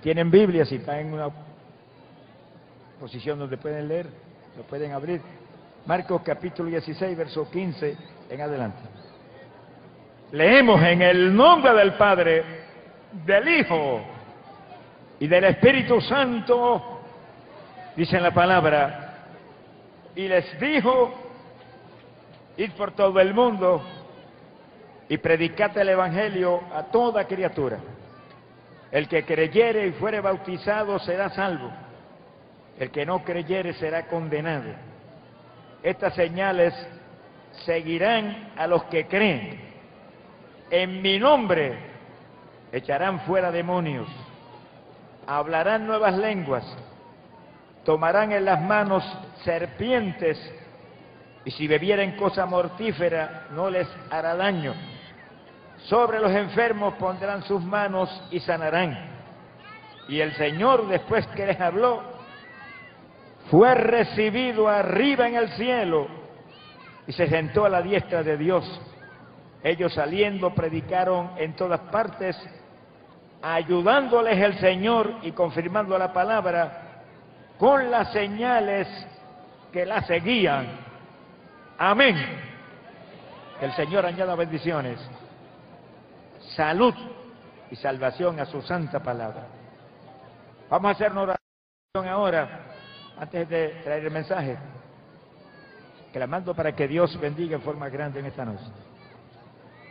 [0.00, 1.28] Tienen Biblia, si están en una
[3.00, 4.06] posición donde pueden leer,
[4.56, 5.20] lo pueden abrir.
[5.86, 7.96] Marcos capítulo 16, verso 15
[8.30, 8.82] en adelante.
[10.32, 12.44] Leemos en el nombre del Padre,
[13.24, 14.02] del Hijo
[15.20, 17.00] y del Espíritu Santo,
[17.96, 19.08] dice la palabra,
[20.14, 21.14] y les dijo,
[22.56, 23.82] id por todo el mundo
[25.08, 27.78] y predicad el Evangelio a toda criatura.
[28.90, 31.70] El que creyere y fuere bautizado será salvo.
[32.78, 34.72] El que no creyere será condenado.
[35.82, 36.74] Estas señales
[37.64, 39.60] seguirán a los que creen.
[40.70, 41.78] En mi nombre
[42.72, 44.08] echarán fuera demonios,
[45.26, 46.64] hablarán nuevas lenguas,
[47.84, 49.02] tomarán en las manos
[49.44, 50.38] serpientes
[51.44, 54.74] y si bebieren cosa mortífera no les hará daño
[55.88, 58.96] sobre los enfermos pondrán sus manos y sanarán.
[60.08, 62.02] Y el Señor, después que les habló,
[63.50, 66.06] fue recibido arriba en el cielo
[67.06, 68.80] y se sentó a la diestra de Dios.
[69.62, 72.36] Ellos saliendo predicaron en todas partes,
[73.40, 77.02] ayudándoles el Señor y confirmando la palabra
[77.58, 78.86] con las señales
[79.72, 80.66] que la seguían.
[81.78, 82.16] Amén.
[83.62, 84.98] El Señor añada bendiciones
[86.58, 86.92] salud
[87.70, 89.46] y salvación a su santa palabra.
[90.68, 92.48] Vamos a hacer una oración ahora,
[93.16, 94.58] antes de traer el mensaje,
[96.12, 98.64] clamando para que Dios bendiga en forma grande en esta noche.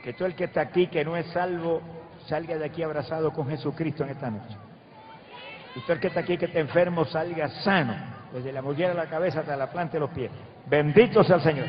[0.03, 1.81] Que todo el que está aquí, que no es salvo,
[2.27, 4.57] salga de aquí abrazado con Jesucristo en esta noche.
[5.73, 7.95] Y todo el que está aquí, que está enfermo, salga sano,
[8.33, 10.31] desde la mollera de la cabeza hasta la planta de los pies.
[10.65, 11.67] Bendito sea el Señor.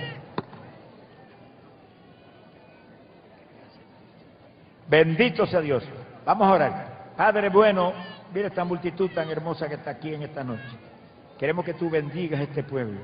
[4.88, 5.84] Bendito sea Dios.
[6.25, 6.99] Vamos a orar.
[7.16, 7.93] Padre bueno,
[8.32, 10.62] mira esta multitud tan hermosa que está aquí en esta noche.
[11.38, 13.00] Queremos que tú bendigas este pueblo,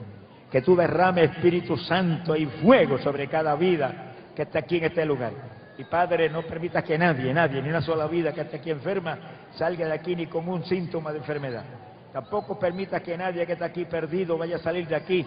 [0.51, 5.05] que tú derrames Espíritu Santo y fuego sobre cada vida que está aquí en este
[5.05, 5.33] lugar.
[5.77, 9.19] Y Padre, no permitas que nadie, nadie, ni una sola vida que esté aquí enferma,
[9.57, 11.65] salga de aquí ni con un síntoma de enfermedad.
[12.13, 15.27] Tampoco permitas que nadie que está aquí perdido vaya a salir de aquí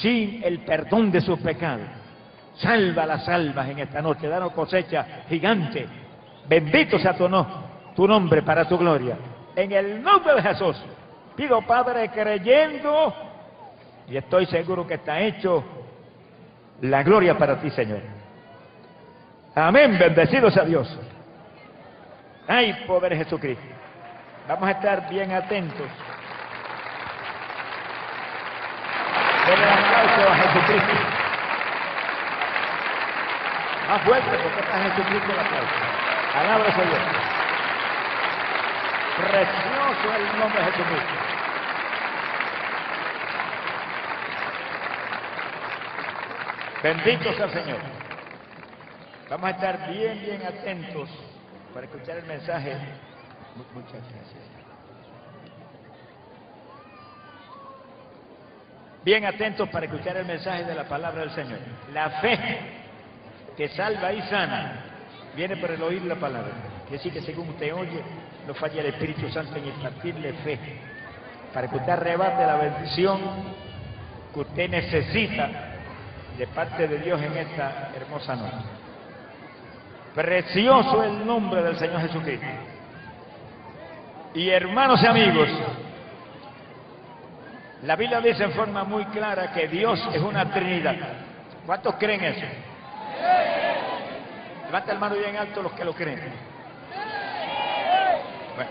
[0.00, 1.86] sin el perdón de sus pecados.
[2.58, 5.86] Salva las almas en esta noche, danos cosecha gigante.
[6.48, 7.28] Bendito sea tu,
[7.94, 9.16] tu nombre para tu gloria.
[9.54, 10.76] En el nombre de Jesús,
[11.34, 13.14] pido Padre creyendo,
[14.08, 15.64] y estoy seguro que está hecho
[16.82, 18.00] la gloria para ti, Señor.
[19.54, 20.98] Amén, bendecido sea Dios.
[22.46, 23.64] Ay, poder Jesucristo.
[24.48, 25.88] Vamos a estar bien atentos.
[29.46, 31.25] Denle aplauso Jesucristo.
[33.88, 35.74] Más fuerte porque está Jesucristo en la aplauso.
[36.34, 37.00] Palabra Señor.
[39.16, 41.14] Precioso el nombre de Jesucristo.
[46.82, 47.78] Bendito sea el Señor.
[49.30, 51.08] Vamos a estar bien, bien atentos
[51.72, 52.76] para escuchar el mensaje.
[53.72, 54.56] Muchas gracias.
[59.04, 61.60] Bien atentos para escuchar el mensaje de la palabra del Señor.
[61.92, 62.85] La fe
[63.56, 64.84] que salva y sana,
[65.34, 66.52] viene por el oír la palabra.
[66.86, 68.02] Que decir que según usted oye,
[68.46, 70.58] no falla el Espíritu Santo en impartirle fe,
[71.52, 73.20] para que usted arrebate la bendición
[74.32, 75.48] que usted necesita
[76.36, 78.66] de parte de Dios en esta hermosa noche.
[80.14, 82.46] Precioso el nombre del Señor Jesucristo.
[84.34, 85.48] Y hermanos y amigos,
[87.82, 90.96] la Biblia dice en forma muy clara que Dios es una Trinidad.
[91.64, 92.46] ¿Cuántos creen eso?
[94.66, 96.20] Levanta el mano bien alto los que lo creen.
[98.54, 98.70] Bueno,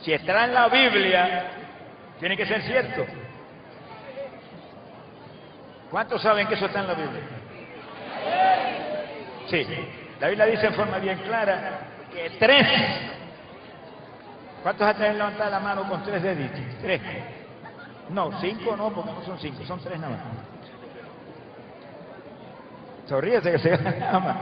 [0.00, 1.44] si está en la Biblia,
[2.20, 3.06] tiene que ser cierto.
[5.90, 7.22] ¿Cuántos saben que eso está en la Biblia?
[9.48, 9.66] Sí,
[10.20, 11.80] la Biblia dice en forma bien clara
[12.12, 12.66] que tres.
[14.62, 16.60] ¿Cuántos han levantado la mano con tres deditos?
[16.80, 17.00] Tres.
[18.08, 20.20] No, cinco no, porque no son cinco, son tres nada más.
[23.06, 23.74] Sonríese que se
[24.12, 24.36] ama.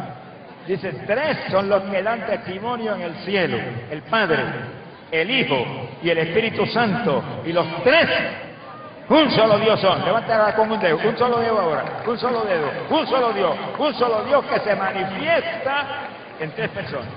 [0.66, 3.58] Dice, tres son los que dan testimonio en el cielo.
[3.90, 4.44] El Padre,
[5.10, 5.64] el Hijo
[6.02, 7.22] y el Espíritu Santo.
[7.44, 8.08] Y los tres,
[9.08, 10.04] un solo Dios son.
[10.04, 10.98] Levántala con un dedo.
[10.98, 11.84] Un solo dedo ahora.
[12.06, 12.70] Un solo dedo.
[12.90, 13.56] Un solo Dios.
[13.78, 15.84] Un solo Dios que se manifiesta
[16.38, 17.08] en tres personas.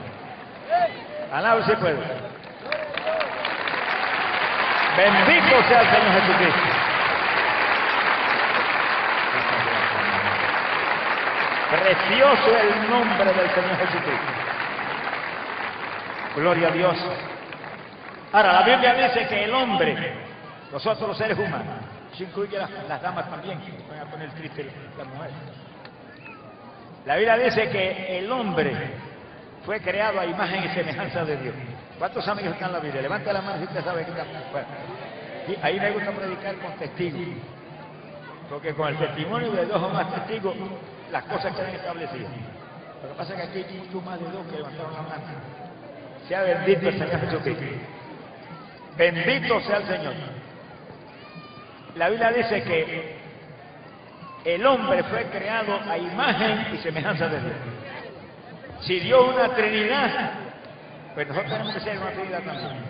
[1.31, 1.71] Alaba si.
[4.97, 6.75] Bendito sea el Señor Jesucristo.
[11.75, 14.31] Precioso el nombre del Señor Jesucristo.
[16.38, 16.98] Gloria a Dios.
[18.31, 20.13] Ahora, la Biblia dice que el hombre,
[20.72, 21.75] nosotros los seres humanos,
[22.13, 25.36] eso incluye las, damas también, van a poner triste las mujeres.
[27.06, 28.74] La Biblia dice que el hombre
[29.66, 31.56] fue creado a imagen y semejanza de Dios.
[32.00, 33.01] ¿Cuántos amigos están en la Biblia?
[33.01, 34.25] Levante la mano si usted sabe que está.
[34.51, 34.68] Bueno,
[35.62, 37.21] ahí me gusta predicar con testigos.
[38.50, 40.56] Porque con el testimonio de dos o más testigos,
[41.12, 42.31] las cosas quedan establecidas.
[43.04, 45.24] Lo que pasa es que aquí hay mucho más de dos que levantaron la mano.
[46.28, 47.66] Sea bendito el Señor Jesucristo.
[48.98, 50.13] Bendito sea el Señor.
[51.96, 53.16] La Biblia dice que
[54.46, 57.54] el hombre fue creado a imagen y semejanza de Dios.
[58.81, 60.31] Si Dios es una Trinidad,
[61.13, 62.86] pues nosotros tenemos que ser una Trinidad también.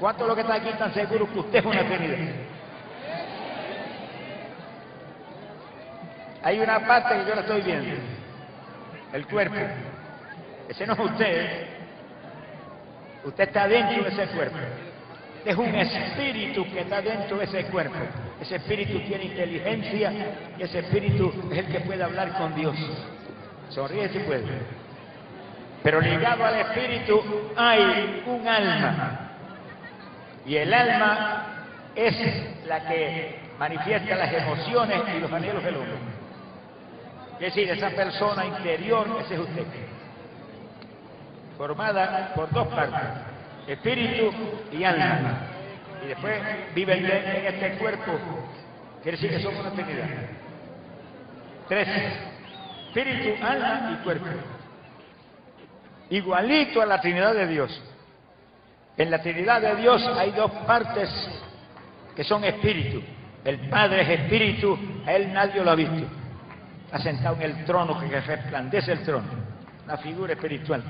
[0.00, 2.43] ¿Cuántos de los que están aquí están seguros que usted es una Trinidad?
[6.44, 7.96] Hay una parte que yo la estoy viendo,
[9.14, 9.56] el cuerpo.
[10.68, 11.66] Ese no es usted.
[13.24, 14.58] Usted está dentro de ese cuerpo.
[15.42, 17.96] Es un espíritu que está dentro de ese cuerpo.
[18.42, 20.12] Ese espíritu tiene inteligencia
[20.58, 22.76] y ese espíritu es el que puede hablar con Dios.
[23.70, 24.44] Sonríe si puede.
[25.82, 27.22] Pero ligado al espíritu
[27.56, 29.30] hay un alma.
[30.44, 31.46] Y el alma
[31.94, 36.13] es la que manifiesta las emociones y los anhelos del hombre.
[37.34, 39.64] Es decir, esa persona interior, ese es usted.
[41.58, 43.00] Formada por dos partes,
[43.66, 44.32] espíritu
[44.72, 45.38] y alma.
[46.04, 46.40] Y después
[46.74, 48.18] vive en este cuerpo.
[49.02, 50.08] Quiere decir que somos una Trinidad.
[51.68, 51.88] Tres.
[52.88, 54.26] Espíritu, alma y cuerpo.
[56.10, 57.82] Igualito a la Trinidad de Dios.
[58.96, 61.10] En la Trinidad de Dios hay dos partes
[62.14, 63.02] que son espíritu.
[63.44, 66.06] El Padre es espíritu, a él nadie lo ha visto.
[66.94, 69.26] Está sentado en el trono que resplandece el trono,
[69.84, 70.80] una figura espiritual.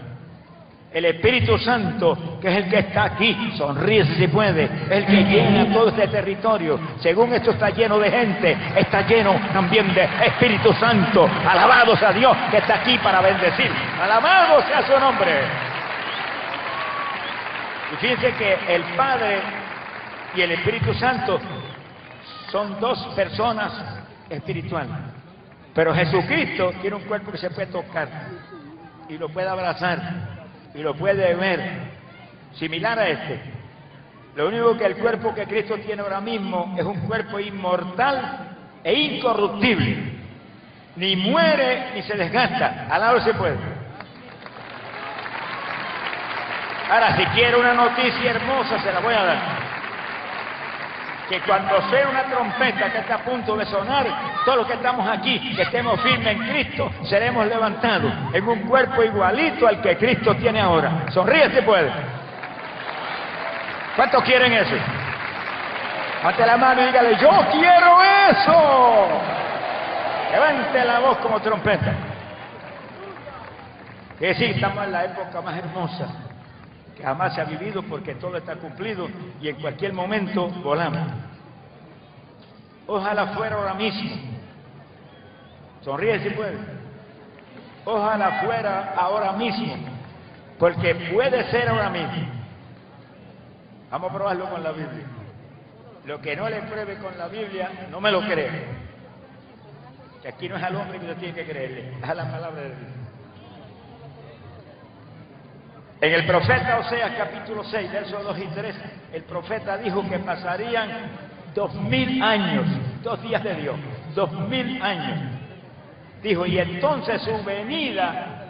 [0.93, 5.73] El Espíritu Santo, que es el que está aquí, sonríe si puede, el que llena
[5.73, 6.79] todo este territorio.
[7.01, 11.27] Según esto está lleno de gente, está lleno también de Espíritu Santo.
[11.27, 13.71] Alabados a Dios que está aquí para bendecir.
[14.03, 15.41] Alabado sea su nombre.
[17.95, 19.41] Y fíjense que el Padre
[20.37, 21.41] y el Espíritu Santo
[22.51, 23.73] son dos personas
[24.29, 25.14] espirituales.
[25.75, 28.09] Pero Jesucristo tiene un cuerpo que se puede tocar
[29.09, 30.01] y lo puede abrazar
[30.75, 31.61] y lo puede ver,
[32.55, 33.41] similar a este.
[34.37, 38.93] Lo único que el cuerpo que Cristo tiene ahora mismo es un cuerpo inmortal e
[38.93, 40.15] incorruptible.
[40.97, 42.87] Ni muere ni se desgasta.
[42.91, 43.57] Al lado se puede.
[46.91, 49.64] Ahora, si quiere una noticia hermosa, se la voy a dar.
[51.29, 54.07] Que cuando sea una trompeta que está a punto de sonar,
[54.45, 59.03] todos los que estamos aquí, que estemos firmes en Cristo, seremos levantados en un cuerpo
[59.03, 61.07] igualito al que Cristo tiene ahora.
[61.11, 61.91] Sonríe si puede.
[63.97, 64.75] ¿Cuántos quieren eso?
[66.19, 69.09] Levante la mano y dígale, yo quiero eso.
[70.33, 71.93] Levante la voz como trompeta.
[74.19, 76.24] Que sí, estamos en la época más hermosa
[76.97, 79.09] que jamás se ha vivido porque todo está cumplido
[79.41, 81.09] y en cualquier momento volamos.
[82.87, 84.11] Ojalá fuera ahora mismo.
[85.83, 86.59] Sonríe si puede.
[87.85, 89.77] Ojalá fuera ahora mismo,
[90.59, 92.29] porque puede ser ahora mismo.
[93.91, 95.05] Vamos a probarlo con la Biblia.
[96.07, 98.65] Lo que no le pruebe con la Biblia, no me lo cree.
[100.23, 102.63] Que aquí no es al hombre que lo tiene que creerle, es a la palabra
[102.63, 103.04] de Dios.
[106.01, 108.77] En el profeta Oseas capítulo 6, versos 2 y 3,
[109.13, 110.91] el profeta dijo que pasarían
[111.55, 112.67] dos mil años,
[113.03, 113.77] dos días de Dios,
[114.15, 115.31] dos mil años.
[116.23, 118.47] Dijo, y entonces su venida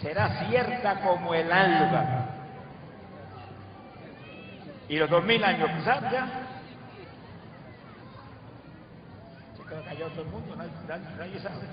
[0.00, 2.26] será cierta como el alba.
[4.88, 6.28] Y los dos mil años pasaron ya.
[9.56, 11.66] Se quedó callado todo el mundo, nadie, sabe.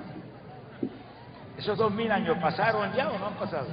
[1.57, 3.67] ¿Esos dos mil años pasaron ya o no han pasado?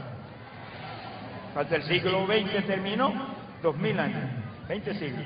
[1.59, 3.13] Cuando el siglo XX terminó,
[3.61, 4.31] dos mil años,
[4.69, 5.25] 20 siglos.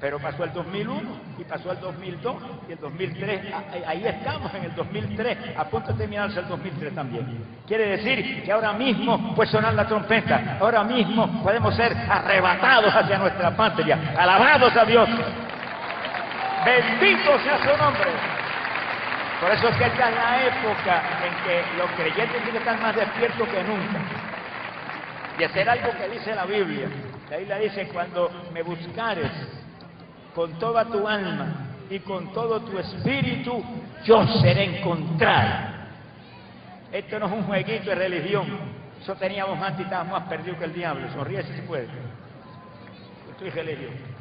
[0.00, 1.00] Pero pasó el 2001
[1.38, 2.36] y pasó el 2002
[2.68, 3.40] y el 2003.
[3.86, 7.46] Ahí estamos en el 2003, a punto de terminarse el 2003 también.
[7.68, 13.16] Quiere decir que ahora mismo puede sonar la trompeta, ahora mismo podemos ser arrebatados hacia
[13.16, 14.12] nuestra patria.
[14.18, 15.08] Alabados a Dios.
[16.66, 18.10] Bendito sea su nombre.
[19.40, 22.80] Por eso es que esta es la época en que los creyentes tienen que estar
[22.80, 24.33] más despiertos que nunca.
[25.38, 26.88] Y hacer algo que dice la Biblia.
[27.30, 29.30] La Biblia dice, cuando me buscares
[30.34, 33.62] con toda tu alma y con todo tu espíritu,
[34.04, 35.74] yo seré encontrado.
[36.92, 38.46] Esto no es un jueguito de religión.
[39.00, 41.10] Eso teníamos antes y estábamos más perdidos que el diablo.
[41.12, 41.88] Sonríe si se puede.
[43.30, 44.13] Esto es religión.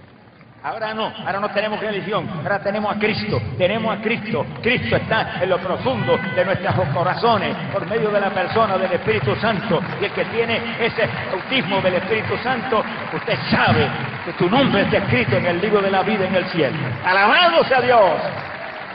[0.63, 4.46] Ahora no, ahora no tenemos religión, ahora tenemos a Cristo, tenemos a Cristo.
[4.62, 9.36] Cristo está en lo profundo de nuestros corazones por medio de la persona del Espíritu
[9.36, 9.82] Santo.
[10.00, 11.03] Y el que tiene ese
[11.34, 12.82] autismo del Espíritu Santo,
[13.13, 13.89] usted sabe
[14.24, 16.77] que tu nombre está escrito en el libro de la vida en el cielo.
[17.03, 18.22] Alabado sea Dios.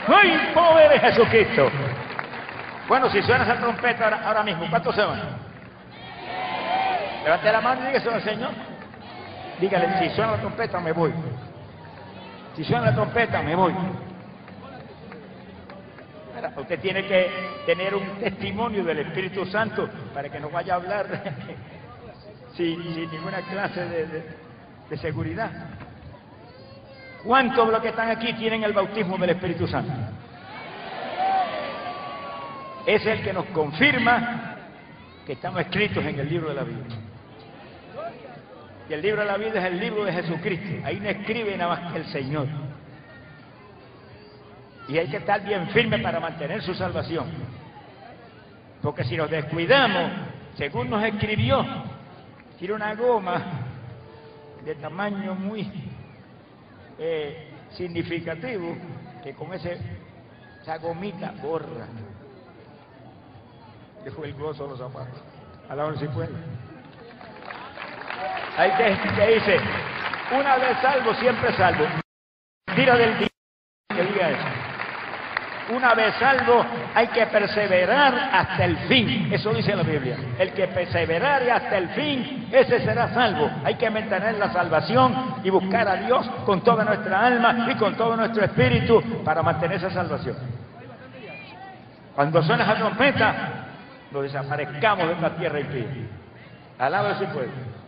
[0.07, 1.69] ¡Ay, poder de Jesucristo!
[2.87, 5.19] Bueno, si suena esa trompeta ahora, mismo, ¿cuántos se van?
[7.23, 8.49] Levante la mano y dígase al Señor.
[9.59, 11.13] Dígale, si suena la trompeta me voy.
[12.55, 13.73] Si suena la trompeta, me voy.
[16.57, 17.29] Usted tiene que
[17.65, 21.35] tener un testimonio del Espíritu Santo para que no vaya a hablar
[22.55, 22.79] sin,
[23.11, 23.85] ninguna clase
[24.89, 25.51] de, seguridad.
[27.23, 29.93] ¿Cuántos de los que están aquí tienen el bautismo del Espíritu Santo?
[32.85, 34.55] Es el que nos confirma
[35.25, 36.85] que estamos escritos en el libro de la vida.
[38.89, 40.83] Y el libro de la vida es el libro de Jesucristo.
[40.83, 42.47] Ahí no escribe nada más que el Señor.
[44.87, 47.27] Y hay que estar bien firme para mantener su salvación.
[48.81, 50.11] Porque si nos descuidamos,
[50.55, 51.63] según nos escribió,
[52.57, 53.43] tiene una goma
[54.65, 55.71] de tamaño muy
[56.97, 58.75] eh, significativo,
[59.23, 59.77] que con ese,
[60.63, 61.87] esa gomita borra.
[64.03, 65.21] Dejó el gozo de los zapatos.
[65.69, 66.33] A la hora si puede.
[68.57, 69.59] Hay que, dice,
[70.31, 71.85] una vez salvo, siempre salvo.
[72.75, 74.69] Tira del que diga eso.
[75.75, 76.65] Una vez salvo,
[76.95, 79.29] hay que perseverar hasta el fin.
[79.31, 80.17] Eso dice la Biblia.
[80.39, 83.49] El que perseverare hasta el fin, ese será salvo.
[83.63, 87.95] Hay que mantener la salvación y buscar a Dios con toda nuestra alma y con
[87.95, 90.37] todo nuestro espíritu para mantener esa salvación.
[92.15, 93.35] Cuando suena esa trompeta,
[94.11, 96.09] nos desaparezcamos de esta tierra y
[96.79, 97.78] Alaba si puede.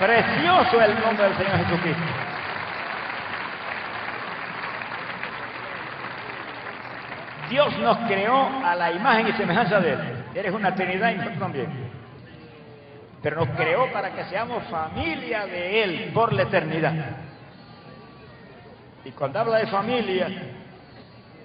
[0.00, 2.02] Precioso el nombre del Señor Jesucristo.
[7.50, 10.24] Dios nos creó a la imagen y semejanza de Él.
[10.34, 11.68] Eres una Trinidad también.
[13.22, 16.94] Pero nos creó para que seamos familia de Él por la eternidad.
[19.04, 20.28] Y cuando habla de familia,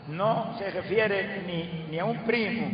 [0.07, 2.71] no se refiere ni, ni a un primo,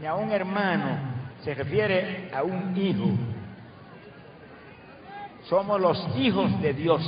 [0.00, 0.98] ni a un hermano,
[1.44, 3.08] se refiere a un hijo.
[5.50, 7.02] Somos los hijos de Dios.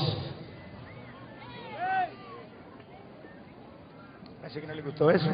[4.41, 5.31] Parece que no le gustó eso.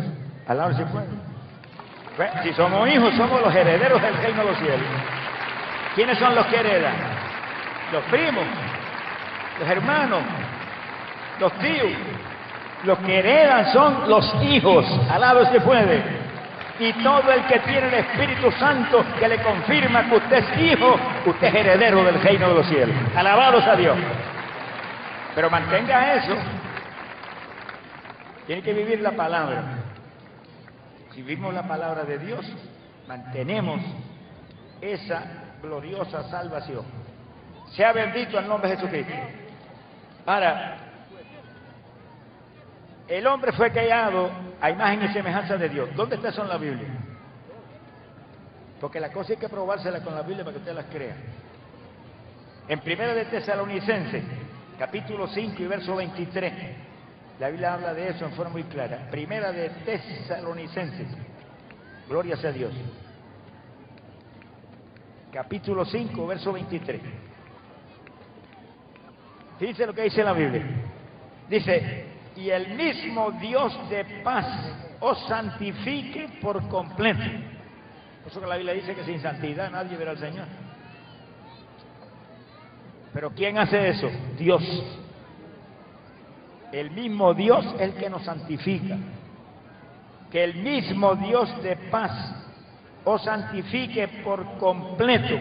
[0.47, 2.43] Al si puede.
[2.43, 4.87] si somos hijos, somos los herederos del reino de los cielos.
[5.95, 6.95] ¿Quiénes son los que heredan?
[7.93, 8.45] Los primos,
[9.59, 10.21] los hermanos,
[11.41, 11.93] los tíos.
[12.85, 14.85] Los que heredan son los hijos.
[15.11, 16.18] Al se puede
[16.78, 20.97] y todo el que tiene el Espíritu Santo que le confirma que usted es hijo,
[21.26, 22.97] usted es heredero del reino de los cielos.
[23.16, 23.99] Alabados a Dios.
[25.35, 26.37] Pero mantenga eso.
[28.47, 29.62] Tiene que vivir la palabra.
[31.14, 32.47] Si vivimos la palabra de Dios,
[33.08, 33.80] mantenemos
[34.80, 35.23] esa
[35.61, 36.85] gloriosa salvación.
[37.73, 39.12] Sea bendito el nombre de Jesucristo.
[40.25, 40.88] Ahora,
[43.09, 45.88] el hombre fue creado a imagen y semejanza de Dios.
[45.97, 46.88] ¿Dónde está eso en la Biblia?
[48.81, 51.17] Porque la cosa hay que probársela con la Biblia para que usted las crea.
[52.69, 54.25] En Primera de Tesalonicenses,
[54.79, 56.53] capítulo 5 y verso 23,
[57.41, 59.09] la Biblia habla de eso en forma muy clara.
[59.11, 61.09] Primera de Tesalonicenses,
[62.09, 62.75] gloria sea Dios.
[65.33, 67.00] Capítulo 5, verso 23.
[69.61, 70.62] Dice lo que dice la Biblia.
[71.49, 74.47] Dice, y el mismo Dios de paz
[75.00, 77.21] os santifique por completo.
[78.23, 80.47] Por eso que la Biblia dice que sin santidad nadie verá al Señor.
[83.12, 84.09] Pero ¿quién hace eso?
[84.38, 84.62] Dios.
[86.71, 88.97] El mismo Dios es el que nos santifica.
[90.30, 92.12] Que el mismo Dios de paz
[93.04, 95.40] os santifique por completo.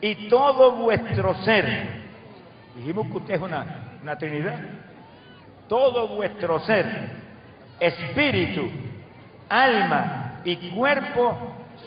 [0.00, 2.06] y todo vuestro ser.
[2.76, 4.87] Dijimos que usted es una, una Trinidad.
[5.68, 7.10] Todo vuestro ser,
[7.78, 8.68] espíritu,
[9.48, 11.36] alma y cuerpo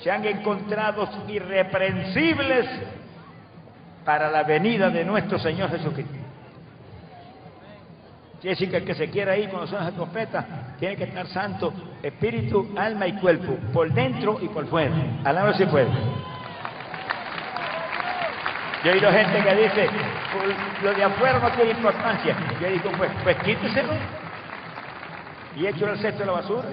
[0.03, 2.67] sean encontrados irreprensibles
[4.05, 6.21] para la venida de nuestro Señor Jesucristo.
[8.39, 11.27] Quiere decir que el que se quiera ir cuando suena la trompeta tiene que estar
[11.27, 11.71] santo,
[12.01, 14.95] espíritu, alma y cuerpo, por dentro y por fuera.
[15.23, 15.91] Al se puede.
[18.83, 19.89] Yo he oído gente que dice,
[20.81, 22.35] lo de afuera no tiene importancia.
[22.59, 23.93] Yo digo, pues, pues quíteselo
[25.55, 26.69] y echo el cesto de la basura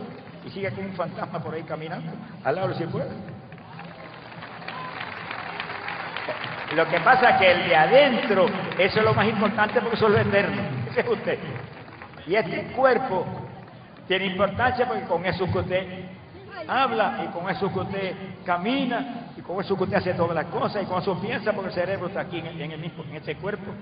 [0.47, 2.11] y sigue como un fantasma por ahí caminando.
[2.45, 3.11] Al lado se puede.
[6.75, 8.47] Lo que pasa es que el de adentro,
[8.79, 10.63] eso es lo más importante porque eso es lo eterno.
[10.91, 11.39] Ese es usted.
[12.27, 13.27] Y este cuerpo
[14.07, 15.87] tiene importancia porque con eso que usted
[16.67, 20.83] habla y con eso que usted camina con eso que usted hace todas las cosas
[20.83, 23.73] y con eso piensa porque el cerebro está aquí en, el mismo, en ese cuerpo.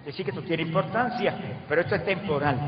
[0.00, 1.34] Es decir, que esto tiene importancia,
[1.66, 2.58] pero esto es temporal.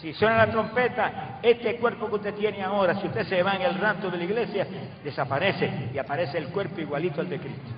[0.00, 3.62] Si suena la trompeta, este cuerpo que usted tiene ahora, si usted se va en
[3.62, 4.66] el rato de la iglesia,
[5.04, 7.70] desaparece y aparece el cuerpo igualito al de Cristo.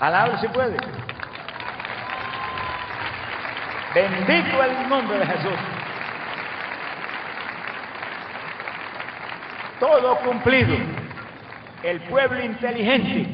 [0.00, 0.76] Alabro si puede.
[3.94, 5.75] Bendito el nombre de Jesús.
[9.80, 10.76] Todo cumplido.
[11.82, 13.26] El pueblo inteligente.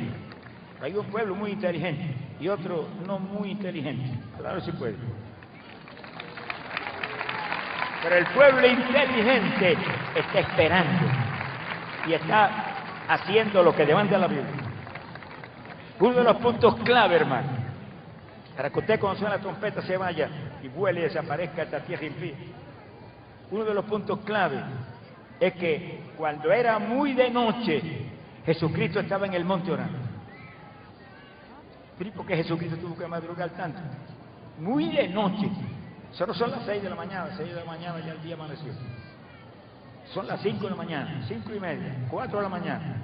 [0.80, 4.10] Hay un pueblo muy inteligente y otro no muy inteligente.
[4.38, 4.96] Alabro si puede.
[8.02, 9.76] Pero el pueblo inteligente
[10.16, 11.06] está esperando
[12.06, 12.50] y está
[13.08, 14.46] haciendo lo que demanda la Biblia.
[16.00, 17.48] Uno de los puntos clave, hermano,
[18.56, 20.28] para que usted cuando suena la trompeta se vaya
[20.60, 22.34] y vuele y desaparezca esta tierra impía.
[23.52, 24.56] Uno de los puntos clave
[25.40, 27.82] es que cuando era muy de noche,
[28.44, 29.98] Jesucristo estaba en el monte orando.
[32.16, 33.80] ¿Por qué Jesucristo tuvo que madrugar tanto?
[34.58, 35.48] Muy de noche.
[36.12, 38.72] Solo son las seis de la mañana, seis de la mañana ya el día amaneció.
[40.12, 42.96] Son las cinco de la mañana, cinco y media, cuatro de la mañana.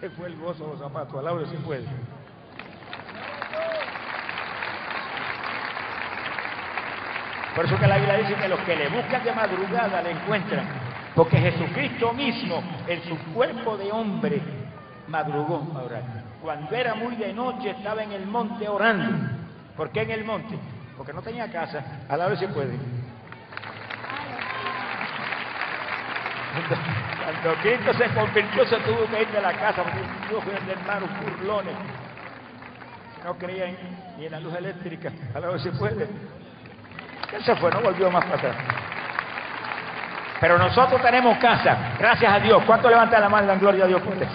[0.00, 1.26] ¿Qué fue el gozo de los zapatos?
[1.26, 1.86] Al si puede.
[7.56, 10.66] Por eso que la Biblia dice que los que le buscan de madrugada le encuentran.
[11.14, 14.40] Porque Jesucristo mismo, en su cuerpo de hombre,
[15.08, 16.02] madrugó a orar.
[16.40, 19.28] Cuando era muy de noche estaba en el monte orando.
[19.76, 20.56] ¿Por qué en el monte?
[20.96, 22.76] porque no tenía casa, a la vez se puede.
[27.22, 30.78] Cuando Cristo se convirtió, se tuvo que ir de la casa, porque tuvo que vender
[30.78, 31.74] hermanos burlones.
[33.24, 33.76] No creían
[34.16, 36.08] ni en la luz eléctrica, a la vez se puede.
[37.32, 38.56] Él se fue, no volvió más para atrás.
[40.40, 42.62] Pero nosotros tenemos casa, gracias a Dios.
[42.66, 44.26] ¿Cuánto levanta la mano dan gloria a Dios por eso?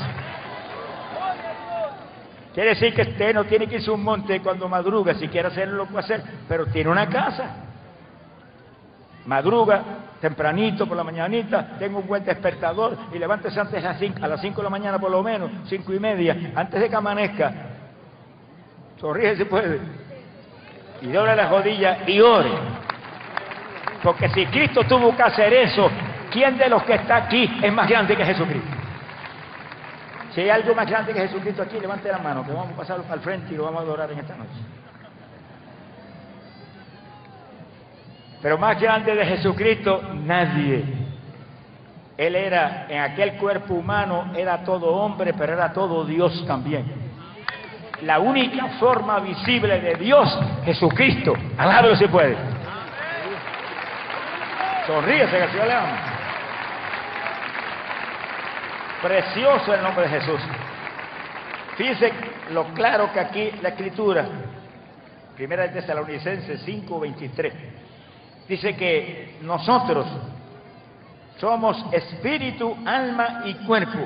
[2.54, 5.77] Quiere decir que usted no tiene que irse un monte cuando madruga, si quiere hacerlo
[5.77, 7.56] lo puede hacer, pero tiene una casa.
[9.25, 9.84] Madruga
[10.19, 13.91] tempranito por la mañanita, tengo un buen despertador y levántese antes a,
[14.25, 16.95] a las 5 de la mañana por lo menos, cinco y media, antes de que
[16.95, 17.54] amanezca.
[18.99, 19.80] Sonríe si puede.
[21.02, 22.52] Y doble la rodilla y ore.
[24.04, 25.90] Porque si Cristo tuvo que hacer eso,
[26.32, 28.70] ¿quién de los que está aquí es más grande que Jesucristo?
[30.34, 33.02] Si hay algo más grande que Jesucristo aquí, levante la mano, que vamos a pasar
[33.10, 34.50] al frente y lo vamos a adorar en esta noche.
[38.42, 40.84] Pero más grande de Jesucristo, nadie.
[42.18, 47.01] Él era, en aquel cuerpo humano, era todo hombre, pero era todo Dios también.
[48.02, 50.28] La única forma visible de Dios,
[50.66, 51.36] Jesucristo.
[51.58, 52.36] Alábelo si puede.
[54.88, 55.76] Sonríese que le.
[59.04, 60.42] Precioso el nombre de Jesús.
[61.78, 62.12] Fíjense
[62.52, 64.26] lo claro que aquí la escritura,
[65.36, 67.54] primera de Tesalonicenses 5:23,
[68.48, 70.06] dice que nosotros
[71.38, 74.00] somos espíritu, alma y cuerpo.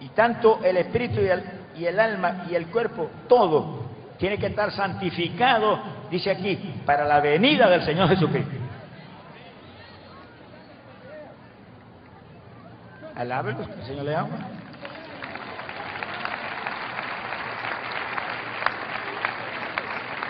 [0.00, 1.42] Y tanto el espíritu y el,
[1.78, 3.86] y el alma y el cuerpo, todo,
[4.18, 5.78] tiene que estar santificado,
[6.10, 8.56] dice aquí, para la venida del Señor Jesucristo.
[13.14, 14.36] Alábelo, que el Señor le ama.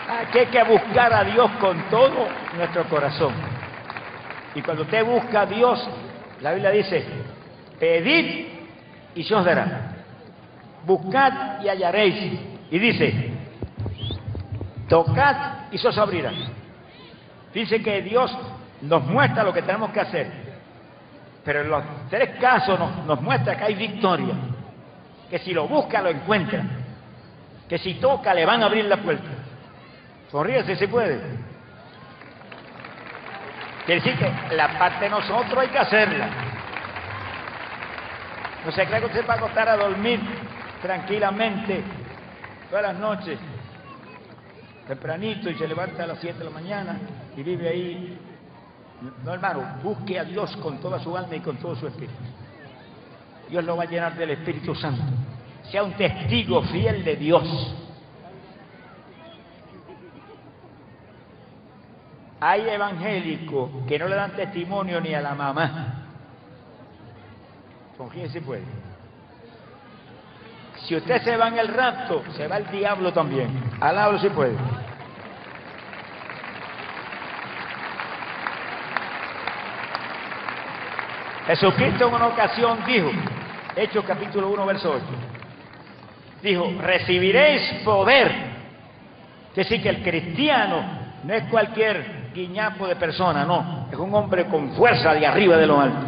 [0.08, 3.34] Aquí hay que buscar a Dios con todo nuestro corazón.
[4.54, 5.88] Y cuando usted busca a Dios,
[6.40, 7.04] la Biblia dice,
[7.78, 8.46] pedid
[9.14, 9.95] y se os dará.
[10.86, 12.40] Buscad y hallaréis.
[12.70, 13.32] Y dice,
[14.88, 16.32] tocad y se os abrirá.
[17.52, 18.36] Dice que Dios
[18.82, 20.46] nos muestra lo que tenemos que hacer.
[21.44, 24.34] Pero en los tres casos nos, muestra que hay victoria.
[25.28, 26.62] Que si lo busca, lo encuentra.
[27.68, 29.28] Que si toca, le van a abrir la puerta.
[30.30, 31.20] Sonríese si puede.
[33.86, 36.28] Quiere decir que la parte de nosotros hay que hacerla.
[38.64, 40.20] No se cree que usted va a acostar a dormir
[40.82, 41.82] tranquilamente
[42.68, 43.38] todas las noches,
[44.86, 46.98] tempranito, y se levanta a las 7 de la mañana
[47.36, 48.18] y vive ahí.
[49.24, 52.14] No, hermano, busque a Dios con toda su alma y con todo su espíritu.
[53.48, 55.02] Dios lo va a llenar del Espíritu Santo.
[55.70, 57.76] Sea un testigo fiel de Dios.
[62.40, 66.06] Hay evangélicos que no le dan testimonio ni a la mamá.
[67.96, 68.64] ¿Con quién se puede?
[70.86, 73.60] Si usted se va en el rapto, se va el diablo también.
[73.80, 74.56] Al si puede.
[81.48, 83.10] Jesucristo en una ocasión dijo,
[83.74, 85.04] Hechos capítulo 1, verso 8,
[86.42, 88.54] dijo, recibiréis poder.
[89.54, 90.84] Que sí que el cristiano
[91.24, 95.66] no es cualquier guiñapo de persona, no, es un hombre con fuerza de arriba de
[95.66, 96.06] lo alto,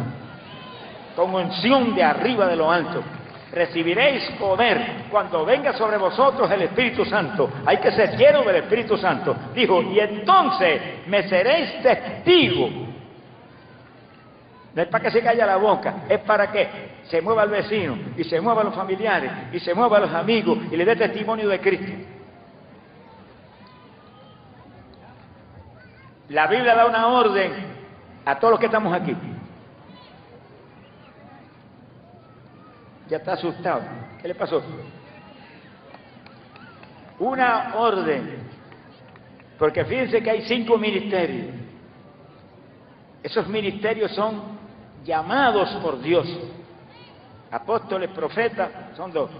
[1.15, 3.03] con unción de arriba de lo alto.
[3.51, 7.49] Recibiréis poder cuando venga sobre vosotros el Espíritu Santo.
[7.65, 9.35] Hay que ser lleno del Espíritu Santo.
[9.53, 12.89] Dijo, y entonces me seréis testigo
[14.73, 16.69] no es para que se calla la boca, es para que
[17.03, 20.77] se mueva el vecino y se mueva los familiares y se mueva los amigos y
[20.77, 21.91] le dé testimonio de Cristo.
[26.29, 27.51] La Biblia da una orden
[28.23, 29.15] a todos los que estamos aquí.
[33.09, 33.81] Ya está asustado.
[34.21, 34.61] ¿Qué le pasó?
[37.19, 38.47] Una orden.
[39.57, 41.55] Porque fíjense que hay cinco ministerios.
[43.23, 44.41] Esos ministerios son
[45.03, 46.27] llamados por Dios.
[47.51, 49.31] Apóstoles, profetas, son dos.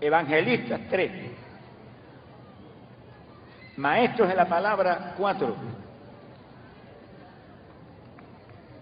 [0.00, 1.10] Evangelistas, tres.
[3.76, 5.54] Maestros de la palabra, cuatro.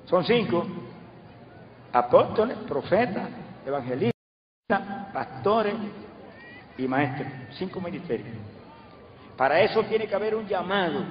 [0.05, 0.67] Son cinco.
[1.93, 3.29] Apóstoles, profetas,
[3.67, 4.13] evangelistas,
[5.13, 5.75] pastores
[6.77, 7.29] y maestros.
[7.59, 8.37] Cinco ministerios.
[9.37, 11.05] Para eso tiene que haber un llamado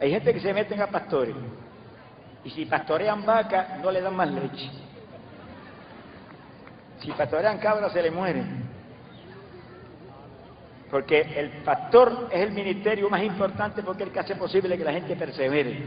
[0.00, 1.34] hay gente que se meten a pastores
[2.44, 4.70] y si pastorean vaca no le dan más leche.
[7.00, 8.64] Si pastorean cabras se le mueren.
[10.90, 14.84] Porque el pastor es el ministerio más importante porque es el que hace posible que
[14.84, 15.86] la gente persevere.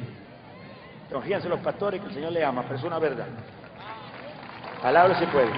[1.09, 3.27] Entonces, los pastores que el Señor le ama, pero es una verdad.
[4.81, 5.51] Palabra se puede.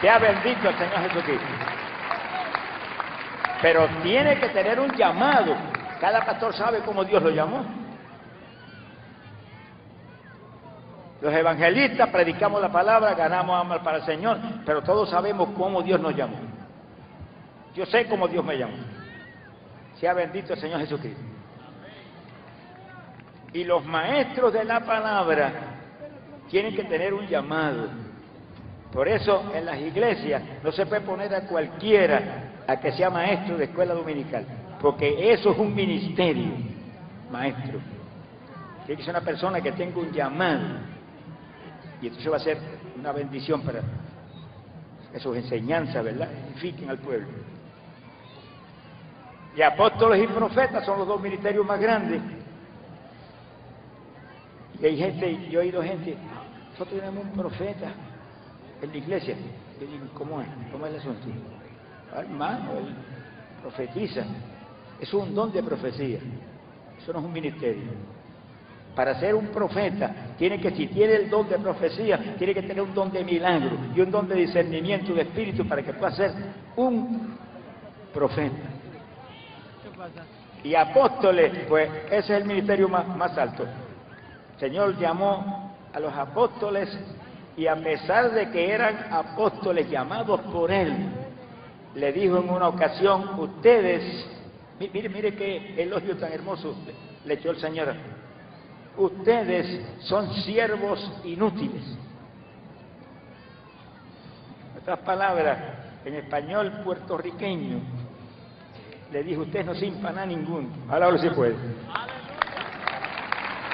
[0.00, 1.46] Sea bendito el Señor Jesucristo.
[3.60, 5.54] Pero tiene que tener un llamado.
[6.00, 7.64] Cada pastor sabe cómo Dios lo llamó.
[11.20, 16.00] Los evangelistas predicamos la palabra, ganamos amor para el Señor, pero todos sabemos cómo Dios
[16.00, 16.36] nos llamó.
[17.74, 18.74] Yo sé cómo Dios me llamó.
[20.00, 21.31] Sea bendito el Señor Jesucristo.
[23.52, 25.52] Y los maestros de la palabra
[26.50, 27.88] tienen que tener un llamado.
[28.92, 33.56] Por eso en las iglesias no se puede poner a cualquiera a que sea maestro
[33.56, 34.44] de escuela dominical,
[34.80, 36.52] porque eso es un ministerio,
[37.30, 37.80] maestro.
[38.86, 40.78] Tiene que ser una persona que tenga un llamado,
[42.00, 42.58] y entonces va a ser
[42.98, 43.80] una bendición para
[45.12, 47.28] que sus enseñanzas, ¿verdad?, edifiquen al pueblo.
[49.56, 52.20] Y apóstoles y profetas son los dos ministerios más grandes.
[54.82, 56.16] Y hay gente, yo he oído gente,
[56.72, 57.92] nosotros tenemos un profeta
[58.82, 59.36] en la iglesia.
[59.80, 60.48] Yo digo, ¿cómo es?
[60.72, 61.28] ¿Cómo es el asunto?
[62.16, 62.94] Hermano, él
[63.62, 64.24] profetiza.
[65.00, 66.18] Es un don de profecía.
[67.00, 67.84] Eso no es un ministerio.
[68.96, 72.82] Para ser un profeta, tiene que, si tiene el don de profecía, tiene que tener
[72.82, 76.32] un don de milagro y un don de discernimiento de espíritu para que pueda ser
[76.74, 77.36] un
[78.12, 78.68] profeta.
[80.64, 83.64] Y apóstoles, pues ese es el ministerio más, más alto.
[84.62, 86.88] Señor llamó a los apóstoles
[87.56, 90.94] y a pesar de que eran apóstoles llamados por Él,
[91.96, 94.24] le dijo en una ocasión, ustedes,
[94.78, 96.76] mire, mire qué elogio tan hermoso
[97.24, 97.92] le echó el Señor,
[98.96, 101.82] ustedes son siervos inútiles.
[104.80, 105.58] Otras palabras,
[106.04, 107.80] en español puertorriqueño,
[109.10, 110.68] le dijo, ustedes no sin nada ninguno.
[110.88, 111.56] Ahora si puede.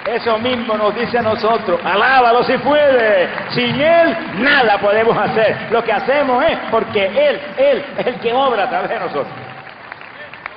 [0.09, 3.29] Eso mismo nos dice a nosotros, alábalo si puede.
[3.51, 5.55] Sin Él nada podemos hacer.
[5.71, 9.38] Lo que hacemos es porque Él, Él es el que obra a través de nosotros.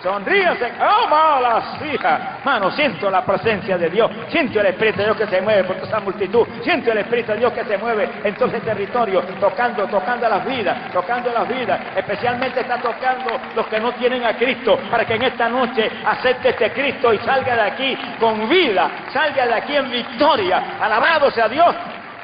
[0.01, 0.71] Sonríase,
[1.09, 2.43] malas hijas.
[2.43, 5.75] Mano, siento la presencia de Dios, siento el Espíritu de Dios que se mueve por
[5.75, 9.21] toda esa multitud, siento el Espíritu de Dios que se mueve en todo ese territorio,
[9.39, 11.79] tocando, tocando las vidas, tocando las vidas.
[11.95, 16.49] Especialmente está tocando los que no tienen a Cristo, para que en esta noche acepte
[16.49, 20.77] este Cristo y salga de aquí con vida, salga de aquí en victoria.
[20.81, 21.75] Alabado sea Dios,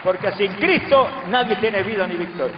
[0.04, 2.56] porque sin Cristo nadie tiene vida ni victoria.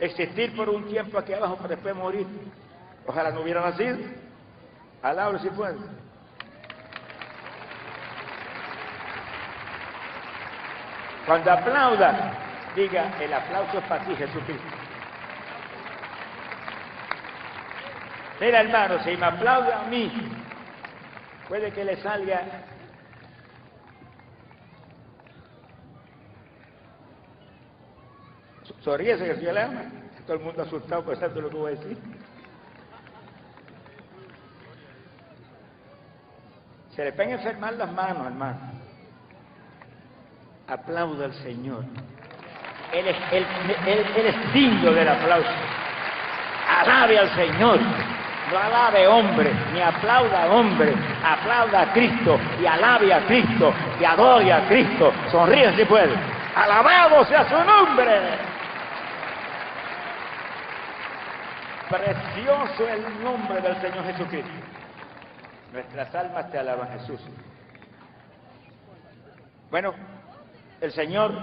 [0.00, 2.26] Existir por un tiempo aquí abajo para después morir.
[3.06, 3.98] Ojalá no hubiera nacido.
[5.02, 5.76] Alabro si puede.
[11.26, 12.32] Cuando aplauda,
[12.74, 14.64] diga, el aplauso es para ti, Jesucristo.
[18.40, 20.12] Mira, hermano, si me aplaude a mí,
[21.48, 22.42] puede que le salga
[28.86, 29.90] Sonríese que el.
[30.28, 31.98] Todo el mundo asustado eso lo que voy a decir.
[36.96, 38.56] Se le pueden enfermar las manos, hermano.
[40.66, 41.84] Aplauda al Señor.
[42.90, 43.46] Él es, él,
[43.86, 45.50] él, digno del aplauso.
[46.80, 47.78] Alabe al Señor.
[48.50, 50.94] No alabe hombre, ni aplauda hombre.
[51.22, 55.12] Aplauda a Cristo y alabe a Cristo y adore a Cristo.
[55.30, 56.16] Sonríe si puede.
[56.54, 58.20] Alabado sea su nombre.
[61.90, 64.75] Precioso el nombre del Señor Jesucristo.
[65.76, 67.20] Nuestras almas te alaban, Jesús.
[69.70, 69.92] Bueno,
[70.80, 71.34] el Señor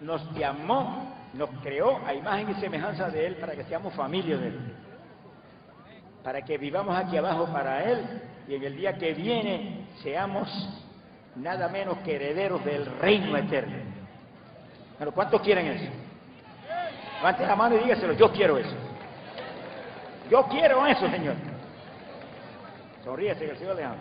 [0.00, 4.46] nos llamó, nos creó a imagen y semejanza de Él para que seamos familia de
[4.46, 4.74] Él.
[6.22, 10.48] Para que vivamos aquí abajo para Él y en el día que viene seamos
[11.34, 13.76] nada menos que herederos del reino eterno.
[15.00, 15.90] Pero ¿cuántos quieren eso?
[17.16, 18.76] Levanten la mano y dígaselo, yo quiero eso.
[20.30, 21.57] Yo quiero eso, Señor.
[23.08, 23.96] Sonríese que el Señor le ama.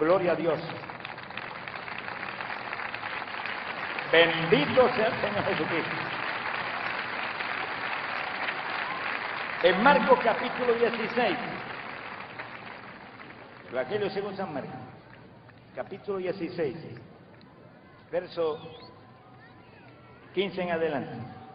[0.00, 0.58] Gloria a Dios.
[4.10, 5.96] Bendito sea el Señor Jesucristo.
[9.62, 11.38] En Marcos capítulo 16,
[13.70, 14.74] Evangelio según San Marcos,
[15.76, 16.78] capítulo 16,
[18.10, 18.58] verso
[20.34, 21.45] 15 en adelante.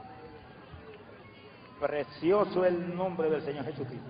[1.82, 4.08] Precioso el nombre del Señor Jesucristo.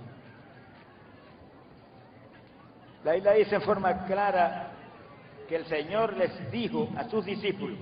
[3.06, 4.74] La isla dice en forma clara
[5.48, 7.80] que el Señor les dijo a sus discípulos,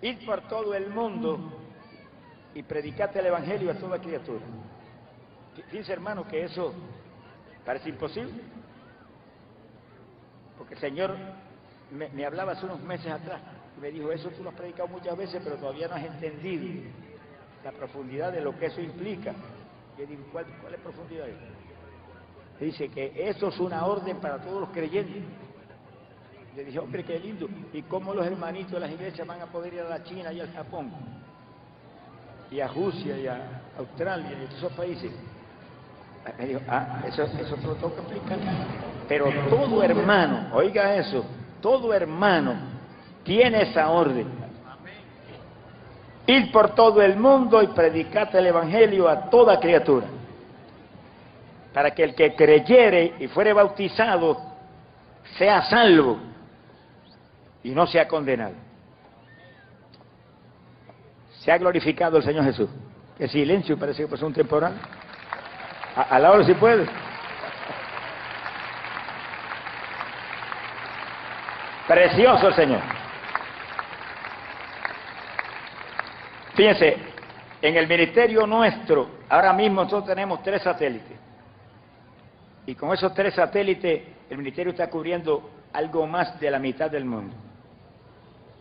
[0.00, 1.36] id por todo el mundo
[2.54, 4.44] y predicate el Evangelio a toda criatura.
[5.72, 6.72] Dice hermano que eso
[7.64, 8.40] parece imposible,
[10.56, 11.16] porque el Señor
[11.90, 13.40] me, hablaba hace unos meses atrás
[13.76, 16.88] y me dijo, eso tú lo has predicado muchas veces, pero todavía no has entendido
[17.66, 19.34] la profundidad de lo que eso implica.
[19.98, 21.24] Yo digo, ¿cuál, cuál es profundidad?
[22.60, 25.20] Dice que eso es una orden para todos los creyentes.
[26.54, 27.48] Le dije, hombre, qué lindo.
[27.72, 30.40] ¿Y cómo los hermanitos de las iglesias van a poder ir a la China y
[30.40, 30.92] al Japón?
[32.52, 35.10] Y a Rusia y a Australia y a esos países.
[36.38, 38.38] Me dijo, ah, eso, eso te lo tengo que explicar.
[39.08, 41.24] Pero todo hermano, oiga eso,
[41.60, 42.54] todo hermano
[43.24, 44.45] tiene esa orden.
[46.26, 50.06] Ir por todo el mundo y predicate el Evangelio a toda criatura.
[51.72, 54.36] Para que el que creyere y fuere bautizado
[55.38, 56.18] sea salvo
[57.62, 58.54] y no sea condenado.
[61.40, 62.68] Se ha glorificado el Señor Jesús.
[63.18, 64.74] Qué silencio, parece que pasó un temporal.
[65.94, 66.86] A, a la hora si puede.
[71.86, 73.05] Precioso el Señor.
[76.56, 76.96] Fíjense,
[77.60, 81.18] en el ministerio nuestro, ahora mismo nosotros tenemos tres satélites.
[82.64, 87.04] Y con esos tres satélites, el ministerio está cubriendo algo más de la mitad del
[87.04, 87.34] mundo.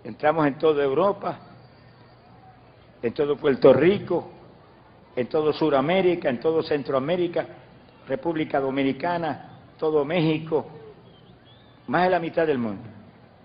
[0.03, 1.39] Entramos en toda Europa,
[3.01, 4.29] en todo Puerto Rico,
[5.15, 7.45] en todo Sudamérica, en todo Centroamérica,
[8.09, 10.67] República Dominicana, todo México,
[11.87, 12.83] más de la mitad del mundo.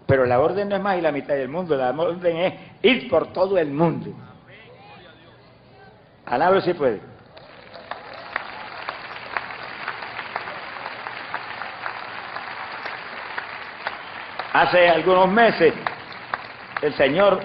[0.07, 3.09] Pero la orden no es más de la mitad del mundo, la orden es ir
[3.09, 4.13] por todo el mundo.
[6.27, 7.01] Alabro si puede.
[14.53, 15.73] Hace algunos meses
[16.83, 17.41] el Señor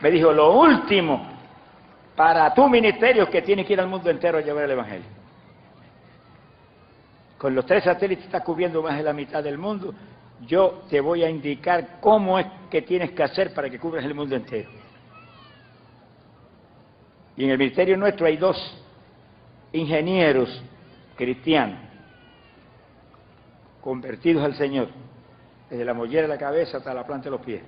[0.00, 1.26] me dijo, lo último
[2.14, 5.06] para tu ministerio es que tienes que ir al mundo entero a llevar el Evangelio.
[7.36, 9.94] Con los tres satélites está cubriendo más de la mitad del mundo.
[10.40, 14.14] Yo te voy a indicar cómo es que tienes que hacer para que cubras el
[14.14, 14.68] mundo entero.
[17.38, 18.56] Y en el ministerio nuestro hay dos
[19.72, 20.60] ingenieros
[21.16, 21.78] cristianos
[23.80, 24.88] convertidos al Señor,
[25.70, 27.62] desde la mollera de la cabeza hasta la planta de los pies.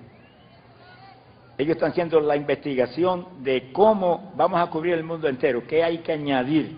[1.56, 5.98] Ellos están haciendo la investigación de cómo vamos a cubrir el mundo entero, qué hay
[5.98, 6.76] que añadir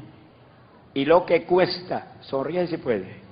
[0.92, 2.16] y lo que cuesta.
[2.20, 3.22] Sonríe si puede.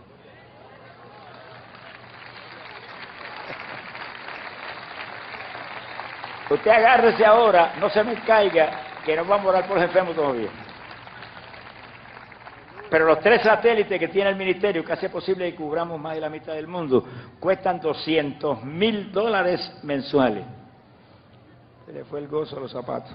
[6.49, 10.15] Usted agárrese ahora, no se me caiga, que no vamos a morar por los enfermos
[10.15, 10.51] todavía.
[12.91, 16.21] Pero los tres satélites que tiene el ministerio, que hace posible que cubramos más de
[16.21, 17.05] la mitad del mundo,
[17.39, 20.45] cuestan 200 mil dólares mensuales.
[21.87, 23.13] Se le fue el gozo a los zapatos.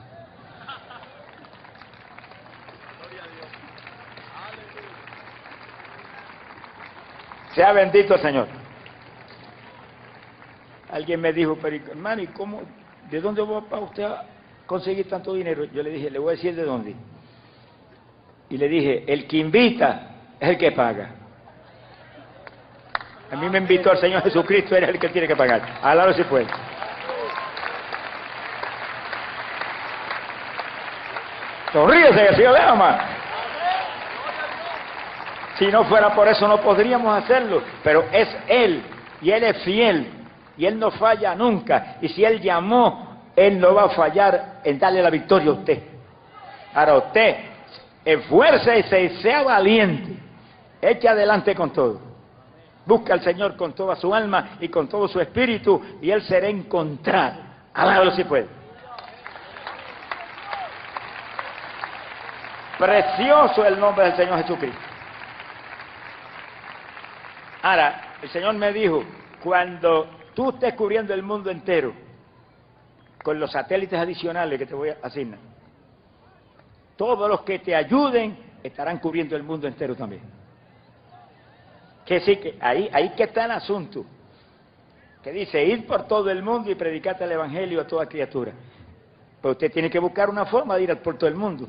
[7.54, 8.48] Sea bendito Señor.
[10.89, 12.62] Alguien me dijo, pero hermano, ¿y cómo,
[13.10, 14.08] ¿de dónde va usted
[14.65, 15.65] conseguir tanto dinero?
[15.65, 16.95] Yo le dije, le voy a decir de dónde.
[18.49, 21.10] Y le dije, el que invita es el que paga.
[23.32, 25.62] A mí me invitó el Señor Jesucristo, eres el que tiene que pagar.
[25.84, 26.47] lado si puede.
[31.73, 32.99] Sonríese que Señor le ama.
[35.58, 38.84] Si no fuera por eso no podríamos hacerlo, pero es Él
[39.21, 40.08] y Él es fiel
[40.58, 41.97] y Él no falla nunca.
[42.01, 45.84] Y si Él llamó, Él no va a fallar en darle la victoria a usted.
[46.74, 47.36] Ahora usted
[48.04, 50.17] esfuércese y sea valiente.
[50.82, 52.00] Eche adelante con todo.
[52.86, 56.48] Busca al Señor con toda su alma y con todo su espíritu y Él será
[56.48, 57.41] encontrado.
[57.74, 58.48] Alábalo si puede.
[62.78, 64.80] Precioso el nombre del Señor Jesucristo.
[67.63, 69.04] Ahora, el Señor me dijo,
[69.41, 72.05] cuando tú estés cubriendo el mundo entero
[73.25, 75.39] con los satélites adicionales que te voy a asignar,
[76.95, 80.21] todos los que te ayuden estarán cubriendo el mundo entero también.
[82.05, 84.05] Que sí, que ahí, ahí que está el asunto.
[85.23, 88.53] Que dice, ir por todo el mundo y predicarte el Evangelio a toda criatura.
[89.41, 91.67] Pero usted tiene que buscar una forma de ir por todo el mundo.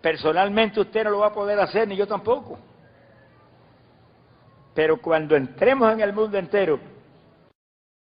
[0.00, 2.60] Personalmente usted no lo va a poder hacer, ni yo tampoco.
[4.72, 6.78] Pero cuando entremos en el mundo entero,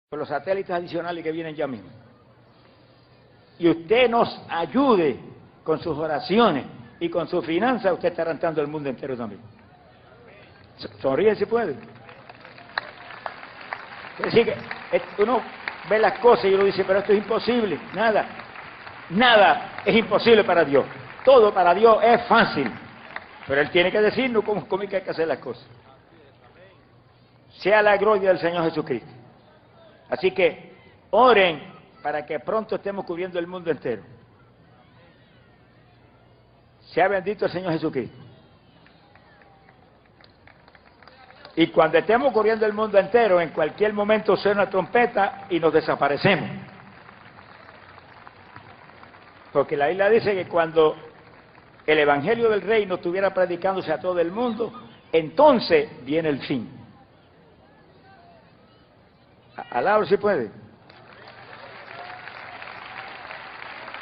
[0.10, 2.01] con los satélites adicionales que vienen ya mismo,
[3.62, 5.20] y usted nos ayude
[5.64, 6.66] con sus oraciones
[7.00, 9.40] y con su finanza, usted está entrando el mundo entero también.
[11.00, 11.76] Sonríe si puede.
[14.18, 14.52] Decir,
[15.16, 15.42] que uno
[15.88, 17.80] ve las cosas y uno dice, pero esto es imposible.
[17.94, 18.26] Nada,
[19.12, 20.84] nada es imposible para Dios.
[21.24, 22.72] Todo para Dios es fácil.
[23.46, 25.68] Pero Él tiene que decirnos cómo, cómo hay que hacer las cosas.
[27.60, 29.12] Sea la gloria del Señor Jesucristo.
[30.10, 30.74] Así que
[31.12, 31.71] oren
[32.02, 34.04] para que pronto estemos cubriendo el mundo entero.
[36.94, 38.18] Sea bendito el Señor Jesucristo.
[41.56, 46.50] Y cuando estemos corriendo el mundo entero, en cualquier momento suena trompeta y nos desaparecemos.
[49.52, 50.96] Porque la isla dice que cuando
[51.86, 54.72] el Evangelio del Reino estuviera predicándose a todo el mundo,
[55.12, 56.70] entonces viene el fin.
[59.72, 60.50] Alabro si puede.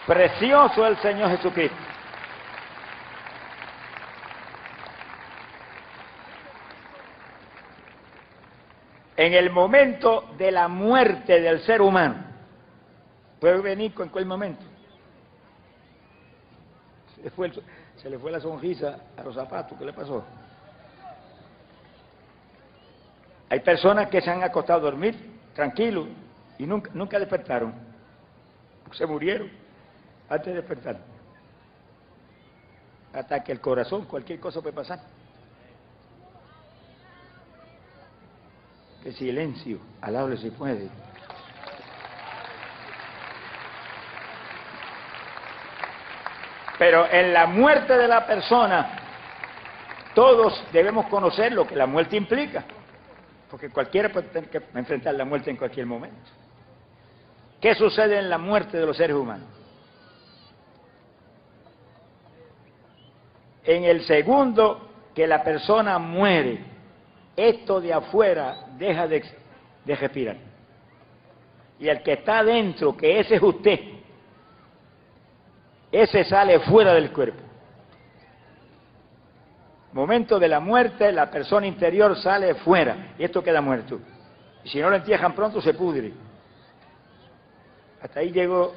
[0.10, 1.78] Precioso el Señor Jesucristo.
[9.16, 12.16] en el momento de la muerte del ser humano.
[13.40, 14.64] Puede venir con cualquier momento.
[17.18, 20.24] Se le, fue, la sonrisa a los zapatos, ¿qué le pasó?
[23.50, 25.16] Hay personas que se han acostado a dormir
[25.54, 26.08] tranquilos
[26.58, 27.74] y nunca, nunca despertaron.
[28.94, 29.69] Se murieron
[30.30, 30.98] antes de despertar.
[33.14, 35.00] Hasta que el corazón, cualquier cosa puede pasar.
[39.02, 40.90] Que silencio, alable si puede.
[46.78, 48.90] Pero en la muerte de la persona,
[50.14, 52.64] todos debemos conocer lo que la muerte implica.
[53.50, 56.30] Porque cualquiera puede tener que enfrentar la muerte en cualquier momento.
[57.60, 59.59] ¿Qué sucede en la muerte de los seres humanos?
[63.64, 66.60] En el segundo que la persona muere,
[67.36, 69.24] esto de afuera deja de,
[69.86, 70.38] respirar.
[71.80, 73.80] Y el que está adentro, que ese es usted,
[75.92, 77.42] ese sale fuera del cuerpo.
[79.94, 84.00] Momento de la muerte, la persona interior sale fuera y esto queda muerto.
[84.64, 86.14] Y si no lo entierran pronto, se pudre.
[88.02, 88.74] Hasta ahí llegó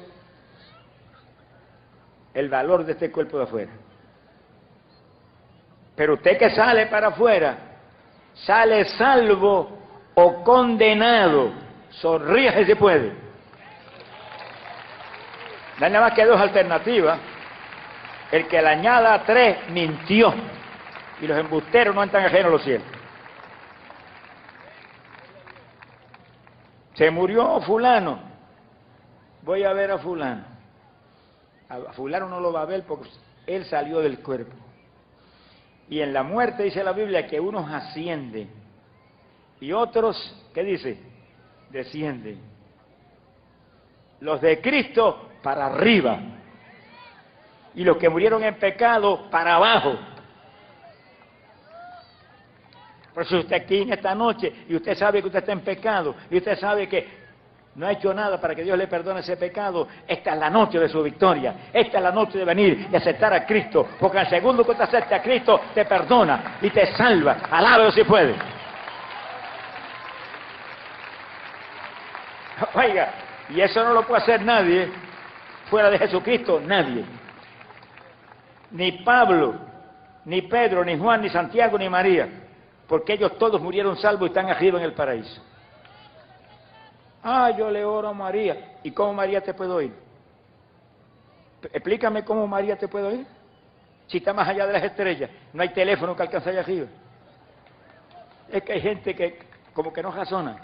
[2.33, 3.71] el valor de este cuerpo de afuera.
[5.95, 7.57] Pero usted que sale para afuera,
[8.33, 9.77] sale salvo
[10.15, 11.51] o condenado.
[11.89, 13.11] Sonríe si puede.
[15.79, 17.19] No hay nada más que dos alternativas.
[18.31, 20.33] El que le añada tres mintió.
[21.21, 22.87] Y los embusteros no entran ajenos a los cielos.
[26.95, 28.19] Se murió fulano.
[29.43, 30.43] Voy a ver a fulano.
[31.69, 33.09] A fulano no lo va a ver porque
[33.45, 34.62] él salió del cuerpo.
[35.89, 38.49] Y en la muerte dice la Biblia que unos ascienden
[39.59, 40.97] y otros, ¿qué dice?
[41.69, 42.39] Descienden.
[44.19, 46.19] Los de Cristo para arriba
[47.75, 49.97] y los que murieron en pecado para abajo.
[53.13, 56.15] Por eso usted aquí en esta noche y usted sabe que usted está en pecado
[56.29, 57.22] y usted sabe que
[57.75, 60.79] no ha hecho nada para que Dios le perdone ese pecado, esta es la noche
[60.79, 64.29] de su victoria, esta es la noche de venir y aceptar a Cristo, porque al
[64.29, 68.35] segundo que usted acepte a Cristo te perdona y te salva, alabado si puede.
[72.75, 73.09] Oiga,
[73.49, 74.91] y eso no lo puede hacer nadie
[75.69, 77.03] fuera de Jesucristo, nadie.
[78.71, 79.55] Ni Pablo,
[80.25, 82.27] ni Pedro, ni Juan, ni Santiago, ni María,
[82.87, 85.41] porque ellos todos murieron salvos y están arriba en el paraíso.
[87.23, 88.77] Ah, yo le oro a María.
[88.83, 89.93] ¿Y cómo María te puede oír?
[91.71, 93.25] Explícame cómo María te puede oír.
[94.07, 96.87] Si está más allá de las estrellas, no hay teléfono que alcance allá arriba.
[98.51, 99.39] Es que hay gente que
[99.73, 100.57] como que no razona.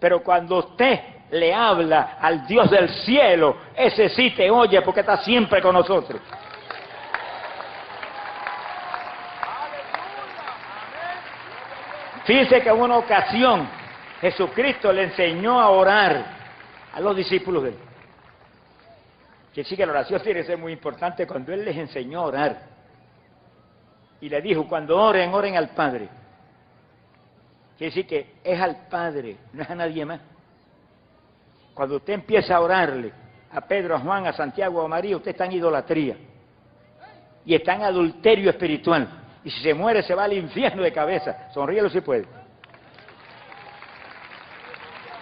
[0.00, 0.98] Pero cuando usted
[1.30, 6.20] le habla al Dios del cielo, ese sí te oye porque está siempre con nosotros.
[12.24, 13.68] Fíjense que en una ocasión
[14.20, 16.24] Jesucristo le enseñó a orar
[16.92, 17.76] a los discípulos de él.
[19.54, 22.26] Que sí que la oración tiene que ser muy importante cuando él les enseñó a
[22.26, 22.62] orar.
[24.20, 26.08] Y le dijo, cuando oren, oren al Padre.
[27.78, 30.20] Quiere decir que es al Padre, no es a nadie más.
[31.72, 33.10] Cuando usted empieza a orarle
[33.50, 36.16] a Pedro, a Juan, a Santiago, a María, usted está en idolatría.
[37.46, 39.08] Y está en adulterio espiritual.
[39.42, 41.50] Y si se muere, se va al infierno de cabeza.
[41.54, 42.26] Sonríelo si puede.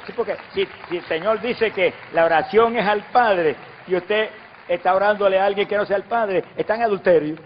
[0.05, 3.55] Sí, porque si, el Señor dice que la oración es al Padre
[3.87, 4.31] y usted
[4.67, 7.37] está orándole a alguien que no sea el Padre, está en adulterio.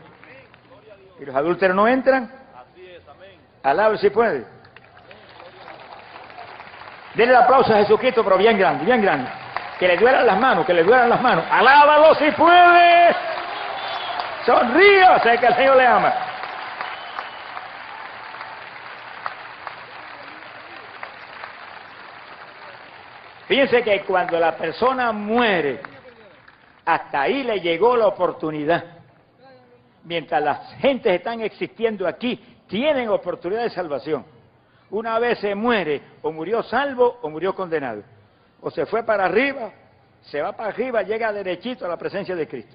[1.21, 2.33] ¿Y los adúlteros no entran?
[3.63, 4.47] Alaba si puede.
[7.15, 9.29] Denle el aplauso a Jesucristo, pero bien grande, bien grande.
[9.79, 11.45] Que le duelan las manos, que le duelan las manos.
[11.51, 13.15] Alábalo si puede.
[14.47, 16.32] Sonrío, sé que el Señor le ama.
[23.53, 25.79] Fíjense que cuando la persona muere,
[26.87, 28.83] hasta ahí le llegó la oportunidad.
[30.05, 34.25] Mientras las gentes están existiendo aquí, tienen oportunidad de salvación.
[34.89, 38.03] Una vez se muere, o murió salvo o murió condenado.
[38.63, 39.71] O se fue para arriba,
[40.23, 42.75] se va para arriba, llega derechito a la presencia de Cristo.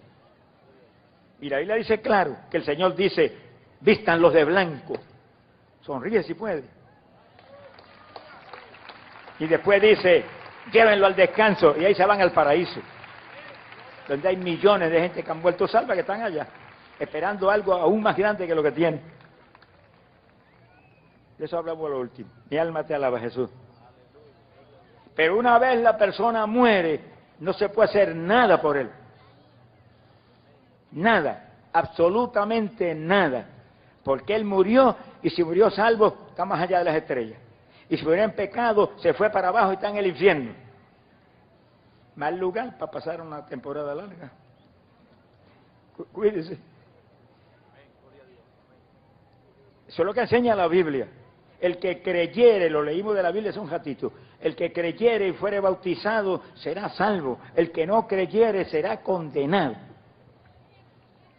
[1.41, 3.35] Y la Biblia dice claro que el Señor dice,
[3.81, 4.93] vistan los de blanco.
[5.81, 6.65] Sonríe si puede.
[9.39, 10.36] Y después dice,
[10.71, 12.79] llévenlo al descanso y ahí se van al paraíso,
[14.07, 16.47] donde hay millones de gente que han vuelto salva que están allá,
[16.99, 19.01] esperando algo aún más grande que lo que tienen.
[21.37, 22.29] De eso hablamos lo último.
[22.49, 23.49] Mi alma te alaba, Jesús.
[25.15, 27.01] Pero una vez la persona muere,
[27.39, 28.89] no se puede hacer nada por él.
[30.91, 33.45] Nada, absolutamente nada.
[34.03, 37.46] Porque él murió y si murió salvo, está más allá de las estrellas
[37.89, 40.51] y si hubiera en pecado, se fue para abajo y está en el infierno.
[42.15, 44.31] Mal lugar para pasar una temporada larga.
[46.11, 46.57] Cuídese.
[49.87, 51.07] Eso es lo que enseña la Biblia.
[51.61, 55.33] El que creyere, lo leímos de la Biblia es un ratito, el que creyere y
[55.33, 59.75] fuere bautizado será salvo, el que no creyere será condenado.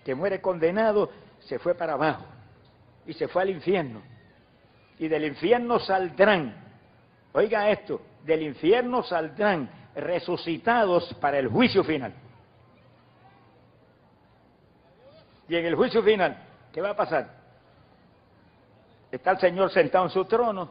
[0.05, 2.25] Que muere condenado se fue para abajo
[3.07, 4.18] y se fue al infierno
[4.99, 6.55] y del infierno saldrán,
[7.33, 12.13] oiga esto, del infierno saldrán resucitados para el juicio final.
[15.49, 16.37] Y en el juicio final,
[16.73, 17.39] ¿qué va a pasar?
[19.11, 20.69] Está el Señor sentado en su trono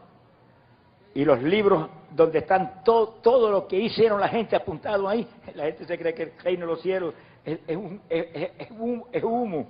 [1.15, 5.27] y los libros donde están todo, lo que hicieron la gente apuntado ahí.
[5.55, 8.69] La gente se cree que el reino de los cielos es, es
[9.23, 9.67] humo.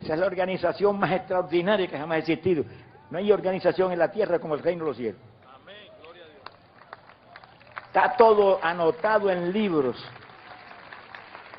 [0.00, 2.64] Esa es la organización más extraordinaria que jamás ha existido.
[3.10, 5.20] No hay organización en la tierra como el reino de los cielos.
[7.86, 9.96] Está todo anotado en libros.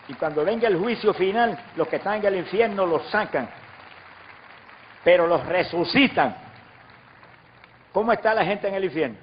[0.07, 3.49] Y cuando venga el juicio final, los que están en el infierno los sacan,
[5.03, 6.35] pero los resucitan.
[7.91, 9.17] ¿Cómo está la gente en el infierno?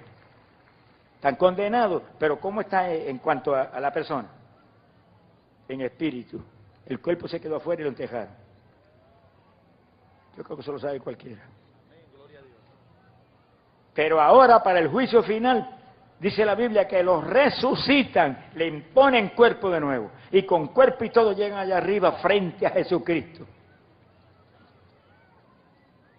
[1.15, 4.29] Están condenados, pero ¿cómo está en cuanto a, la persona?
[5.67, 6.43] En espíritu.
[6.85, 8.35] El cuerpo se quedó afuera y lo entejaron.
[10.37, 11.43] Yo creo que eso lo sabe cualquiera.
[13.99, 15.79] Pero ahora para el juicio final
[16.21, 20.11] Dice la Biblia que los resucitan, le imponen cuerpo de nuevo.
[20.33, 23.47] Y con cuerpo y todo llegan allá arriba frente a Jesucristo.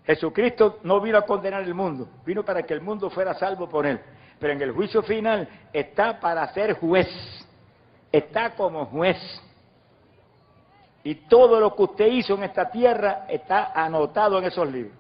[0.05, 3.85] Jesucristo no vino a condenar el mundo, vino para que el mundo fuera salvo por
[3.85, 3.99] él.
[4.39, 7.09] Pero en el juicio final está para ser juez,
[8.09, 9.17] está como juez.
[11.03, 14.97] Y todo lo que usted hizo en esta tierra está anotado en esos libros.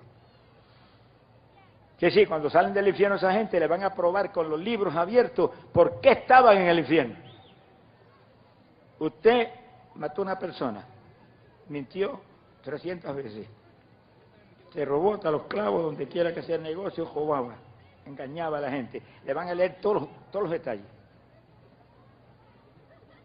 [1.99, 4.95] Que sí, cuando salen del infierno esa gente le van a probar con los libros
[4.95, 7.15] abiertos por qué estaban en el infierno.
[8.99, 9.49] Usted
[9.95, 10.85] mató a una persona,
[11.67, 12.21] mintió
[12.63, 13.47] 300 veces,
[14.71, 17.55] se robó hasta los clavos donde quiera que sea el negocio, robaba,
[18.05, 19.01] engañaba a la gente.
[19.25, 20.85] Le van a leer todos, todos los detalles.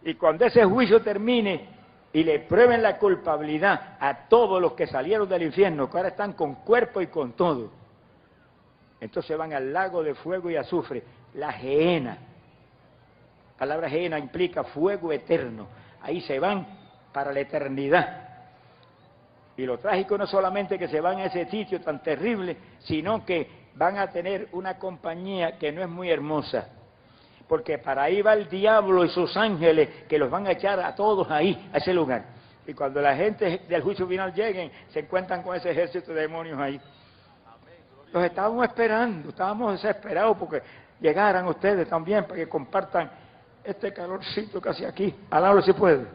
[0.02, 1.68] Y cuando ese juicio termine
[2.12, 6.32] y le prueben la culpabilidad a todos los que salieron del infierno, que ahora están
[6.32, 7.83] con cuerpo y con todo,
[9.00, 11.02] entonces van al lago de fuego y azufre,
[11.34, 12.18] la geena.
[13.52, 15.68] La palabra geena implica fuego eterno.
[16.02, 16.66] Ahí se van
[17.12, 18.24] para la eternidad.
[19.56, 23.64] Y lo trágico no solamente que se van a ese sitio tan terrible, sino que
[23.74, 26.68] van a tener una compañía que no es muy hermosa.
[27.46, 30.94] Porque para ahí va el diablo y sus ángeles que los van a echar a
[30.94, 32.24] todos ahí, a ese lugar.
[32.66, 36.58] Y cuando la gente del juicio final lleguen, se encuentran con ese ejército de demonios
[36.58, 36.80] ahí.
[38.14, 40.62] Los estábamos esperando, estábamos desesperados porque
[41.00, 43.10] llegaran ustedes también para que compartan
[43.64, 45.12] este calorcito casi aquí.
[45.30, 46.06] Alábalo si puede.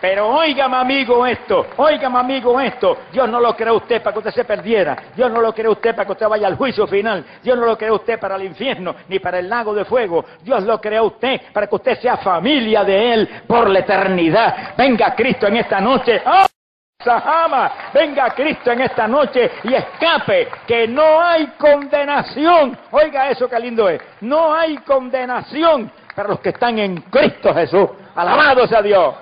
[0.00, 4.30] Pero óigame amigo esto, óigame amigo esto, Dios no lo creó usted para que usted
[4.30, 7.58] se perdiera, Dios no lo creó usted para que usted vaya al juicio final, Dios
[7.58, 10.80] no lo creó usted para el infierno ni para el lago de fuego, Dios lo
[10.80, 14.76] creó usted para que usted sea familia de Él por la eternidad.
[14.76, 16.22] Venga Cristo en esta noche.
[17.06, 22.76] Sahama, venga Cristo en esta noche y escape, que no hay condenación.
[22.90, 24.02] Oiga eso que lindo es.
[24.22, 27.90] No hay condenación para los que están en Cristo Jesús.
[28.12, 29.14] Alabado sea Dios.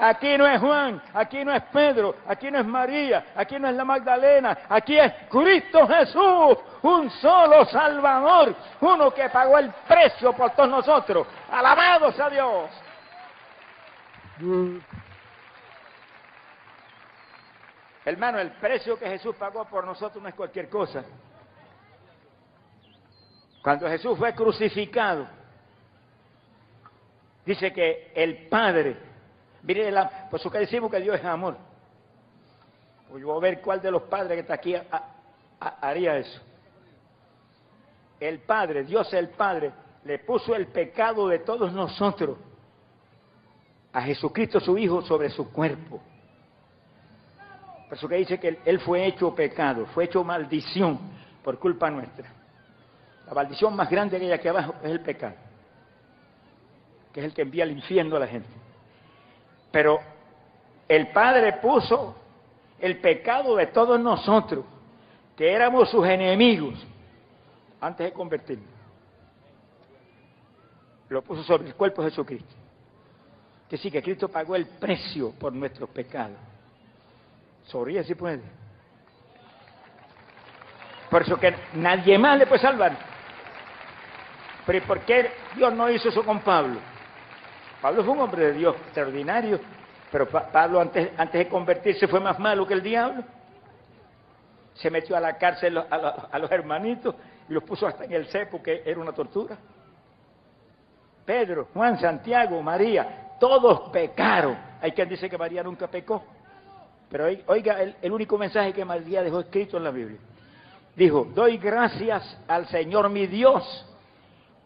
[0.00, 3.74] Aquí no es Juan, aquí no es Pedro, aquí no es María, aquí no es
[3.74, 10.52] la Magdalena, aquí es Cristo Jesús, un solo Salvador, uno que pagó el precio por
[10.52, 11.26] todos nosotros.
[11.50, 12.70] Alabado sea Dios.
[18.04, 21.04] Hermano, el precio que Jesús pagó por nosotros no es cualquier cosa.
[23.62, 25.26] Cuando Jesús fue crucificado,
[27.44, 28.96] dice que el Padre,
[29.62, 29.92] mire,
[30.30, 31.56] por eso que decimos que Dios es amor.
[33.10, 34.74] Pues voy a ver cuál de los padres que está aquí
[35.58, 36.40] haría eso.
[38.18, 39.72] El Padre, Dios el Padre,
[40.04, 42.38] le puso el pecado de todos nosotros
[43.92, 46.00] a Jesucristo su Hijo sobre su cuerpo.
[47.90, 50.96] Por eso que dice que él, fue hecho pecado, fue hecho maldición
[51.42, 52.32] por culpa nuestra.
[53.26, 55.34] La maldición más grande que hay aquí abajo es el pecado,
[57.12, 58.48] que es el que envía al infierno a la gente.
[59.72, 59.98] Pero
[60.86, 62.14] el Padre puso
[62.78, 64.64] el pecado de todos nosotros,
[65.36, 66.86] que éramos sus enemigos,
[67.80, 68.70] antes de convertirnos.
[71.08, 72.54] Lo puso sobre el cuerpo de Jesucristo.
[73.68, 76.49] Que sí, que Cristo pagó el precio por nuestros pecados.
[77.70, 78.42] Sonríe si puede.
[81.08, 82.92] Por eso que nadie más le puede salvar.
[84.66, 86.80] Pero ¿y por qué Dios no hizo eso con Pablo?
[87.80, 89.58] Pablo fue un hombre de Dios extraordinario,
[90.12, 93.24] pero Pablo antes, antes de convertirse fue más malo que el diablo.
[94.74, 97.14] Se metió a la cárcel a, los hermanitos
[97.48, 99.56] y los puso hasta en el cepo, que era una tortura.
[101.24, 104.56] Pedro, Juan, Santiago, María, todos pecaron.
[104.80, 106.24] Hay quien dice que María nunca pecó.
[107.10, 110.18] Pero oiga el, único mensaje que María dejó escrito en la Biblia.
[110.94, 113.86] Dijo, doy gracias al Señor mi Dios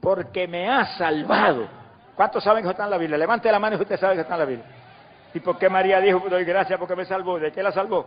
[0.00, 1.66] porque me ha salvado.
[2.14, 3.16] ¿Cuántos saben que está en la Biblia?
[3.16, 4.66] Levante la mano y usted sabe que está en la Biblia.
[5.32, 7.38] ¿Y por qué María dijo, doy gracias porque me salvó?
[7.38, 8.06] ¿De qué la salvó?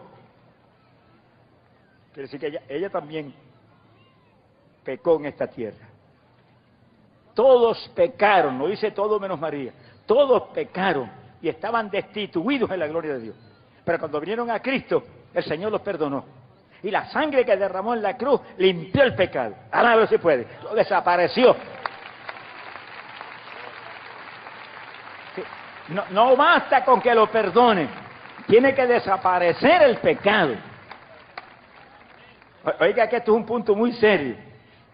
[2.13, 3.33] Quiere decir que ella, también
[4.83, 5.88] pecó en esta tierra.
[7.33, 9.73] Todos pecaron, no dice todo menos María.
[10.05, 11.11] Todos pecaron
[11.41, 13.47] y estaban destituidos en la gloria de Dios.
[13.88, 15.01] Pero cuando vinieron a Cristo,
[15.33, 16.25] el Señor los perdonó.
[16.83, 19.55] Y la sangre que derramó en la cruz limpió el pecado.
[19.71, 20.45] Ahora si puede.
[20.61, 21.55] Lo desapareció.
[25.88, 27.88] No, no basta con que lo perdone,
[28.45, 30.55] tiene que desaparecer el pecado.
[32.81, 34.35] Oiga que esto es un punto muy serio.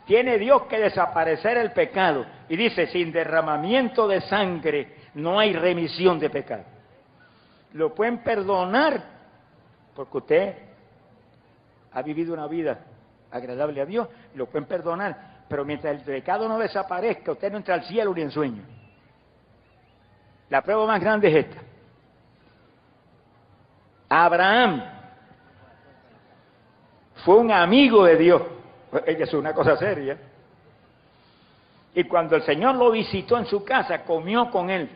[0.06, 2.28] Tiene Dios que desaparecer el pecado.
[2.48, 6.73] Y dice, sin derramamiento de sangre no hay remisión de pecado.
[7.74, 9.04] Lo pueden perdonar
[9.96, 10.56] porque usted
[11.92, 12.80] ha vivido una vida
[13.32, 15.44] agradable a Dios, lo pueden perdonar.
[15.48, 18.64] Pero mientras el pecado no desaparezca, usted no entra al cielo ni en sueño.
[20.50, 21.62] La prueba más grande es esta.
[24.10, 24.84] Abraham
[27.26, 28.42] fue un amigo de Dios.
[29.06, 30.18] Ella es una cosa seria.
[31.96, 34.90] Y cuando el Señor lo visitó en su casa, comió con él.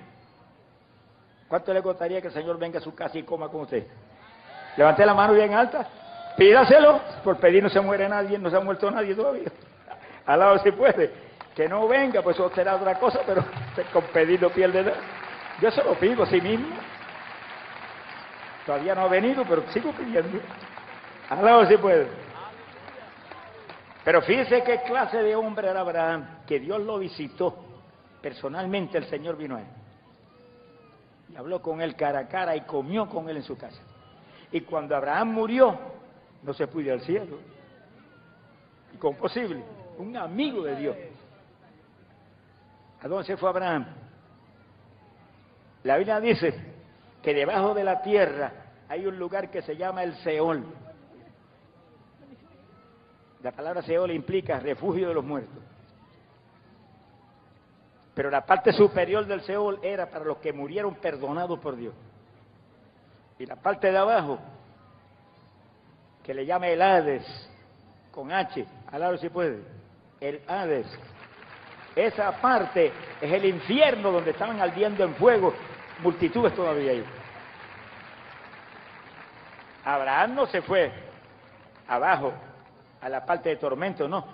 [1.48, 3.88] ¿Cuánto le gustaría que el Señor venga a su casa y coma con usted?
[4.76, 5.88] Levante la mano bien alta.
[6.38, 7.02] Pídaselo.
[7.24, 9.50] Por pedir no se muere nadie, no se ha muerto nadie todavía.
[10.26, 11.12] Al lado si puede.
[11.56, 13.44] Que no venga, pues eso será otra cosa, pero
[13.94, 14.98] con pedir no pierde nada.
[15.62, 16.68] Yo se lo pido a sí mismo.
[18.66, 20.40] Todavía no ha venido, pero sigo pidiendo.
[21.30, 22.08] Al lado si puede.
[24.04, 27.58] Pero fíjese qué clase de hombre era Abraham, que Dios lo visitó.
[28.22, 29.68] Personalmente el Señor vino a él.
[31.38, 33.80] Habló con él cara a cara y comió con él en su casa.
[34.52, 35.78] Y cuando Abraham murió,
[36.42, 37.38] no se pudo ir al cielo.
[38.92, 39.64] Y posible,
[40.00, 40.98] un amigo de Dios.
[43.02, 43.86] ¿A dónde se fue Abraham?
[45.84, 46.54] La Biblia dice
[47.22, 48.52] que debajo de la tierra
[48.90, 50.66] hay un lugar que se llama el Seol.
[53.44, 55.62] La palabra Seol implica refugio de los muertos.
[58.18, 61.94] Pero la parte superior del Seol era para los que murieron perdonados por Dios.
[63.38, 64.40] Y la parte de abajo,
[66.24, 67.24] que le llama el Hades,
[68.10, 69.62] con H, al si puede,
[70.20, 70.88] el Hades.
[71.96, 72.92] Esa parte
[73.22, 75.54] es el infierno donde estaban ardiendo en fuego
[76.00, 77.06] multitudes todavía ahí.
[79.86, 80.92] Abraham no se fue
[81.88, 82.34] abajo
[83.00, 84.26] a la parte de tormento, no.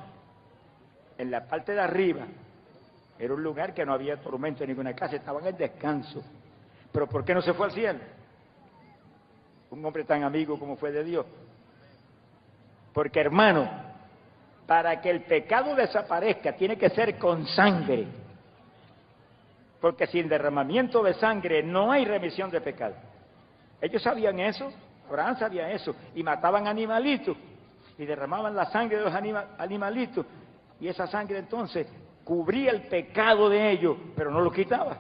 [1.18, 2.26] En la parte de arriba
[3.18, 6.24] era un lugar que no había tormento en ninguna casa, estaban en descanso.
[6.92, 8.00] Pero ¿por qué no se fue al cielo?
[9.70, 11.26] Un hombre tan amigo como fue de Dios.
[12.94, 13.70] Porque hermano,
[14.68, 18.08] para que el pecado desaparezca tiene que ser con sangre.
[19.82, 22.96] Porque sin derramamiento de sangre no hay remisión de pecado.
[23.82, 24.72] Ellos sabían eso,
[25.10, 27.36] Abraham sabía eso, y mataban animalitos
[27.98, 29.14] y derramaban la sangre de los
[29.58, 30.26] animalitos.
[30.80, 31.88] Y esa sangre entonces
[32.24, 34.98] cubría el pecado de ellos, pero no lo quitaba.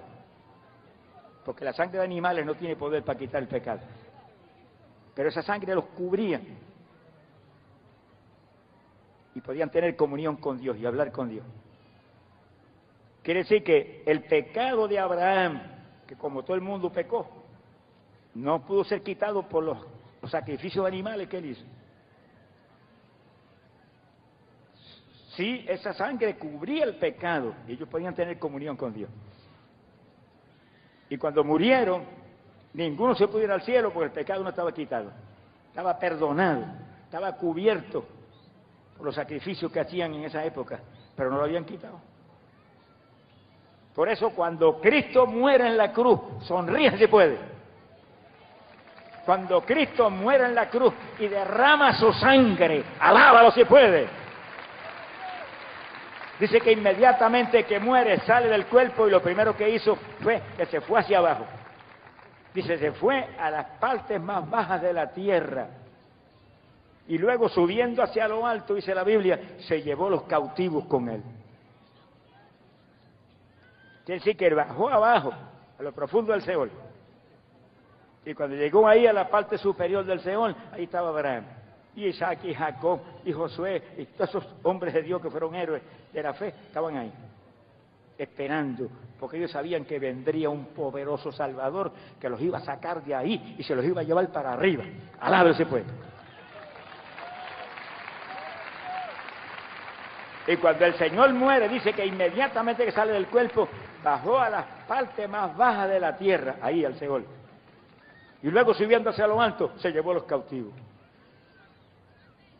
[1.46, 3.82] Porque la sangre de animales no tiene poder para quitar el pecado.
[5.14, 6.42] Pero esa sangre los cubría.
[9.36, 11.46] Y podían tener comunión con Dios y hablar con Dios.
[13.24, 15.62] Quiere decir que el pecado de Abraham,
[16.06, 17.44] que como todo el mundo pecó,
[18.36, 19.78] no pudo ser quitado por los,
[20.30, 21.64] sacrificios de animales que él hizo.
[25.36, 29.10] Sí, esa sangre cubría el pecado ellos podían tener comunión con Dios.
[31.10, 32.04] Y cuando murieron,
[32.74, 35.12] ninguno se pudo ir al cielo porque el pecado no estaba quitado.
[35.70, 36.66] Estaba perdonado,
[37.06, 38.06] estaba cubierto
[38.96, 40.80] por los sacrificios que hacían en esa época,
[41.16, 42.00] pero no lo habían quitado.
[43.96, 47.38] Por eso cuando Cristo muere en la cruz, sonríe si puede.
[49.26, 54.23] Cuando Cristo muere en la cruz y derrama su sangre, alábalo si puede.
[56.40, 60.66] Dice que inmediatamente que muere sale del cuerpo y lo primero que hizo fue que
[60.66, 61.46] se fue hacia abajo.
[62.54, 65.68] Dice, se fue a las partes más bajas de la tierra.
[67.08, 71.22] Y luego subiendo hacia lo alto, dice la Biblia, se llevó los cautivos con él.
[74.06, 75.34] Quiere decir que bajó abajo,
[75.80, 76.72] a lo profundo del Seol.
[78.26, 81.46] Y cuando llegó ahí a la parte superior del Seol, ahí estaba Abraham.
[81.96, 85.84] Y Isaac y Jacob y Josué y todos esos hombres de Dios que fueron héroes
[86.12, 87.12] de la fe estaban ahí,
[88.18, 88.90] esperando,
[89.20, 93.56] porque ellos sabían que vendría un poderoso Salvador que los iba a sacar de ahí
[93.58, 94.84] y se los iba a llevar para arriba.
[95.20, 95.92] Alaba ese pueblo.
[100.48, 103.70] Y cuando el Señor muere, dice que inmediatamente que sale del cuerpo,
[104.04, 107.26] bajó a la parte más baja de la tierra, ahí al Seol.
[108.42, 110.74] Y luego subiendo hacia lo alto, se llevó los cautivos.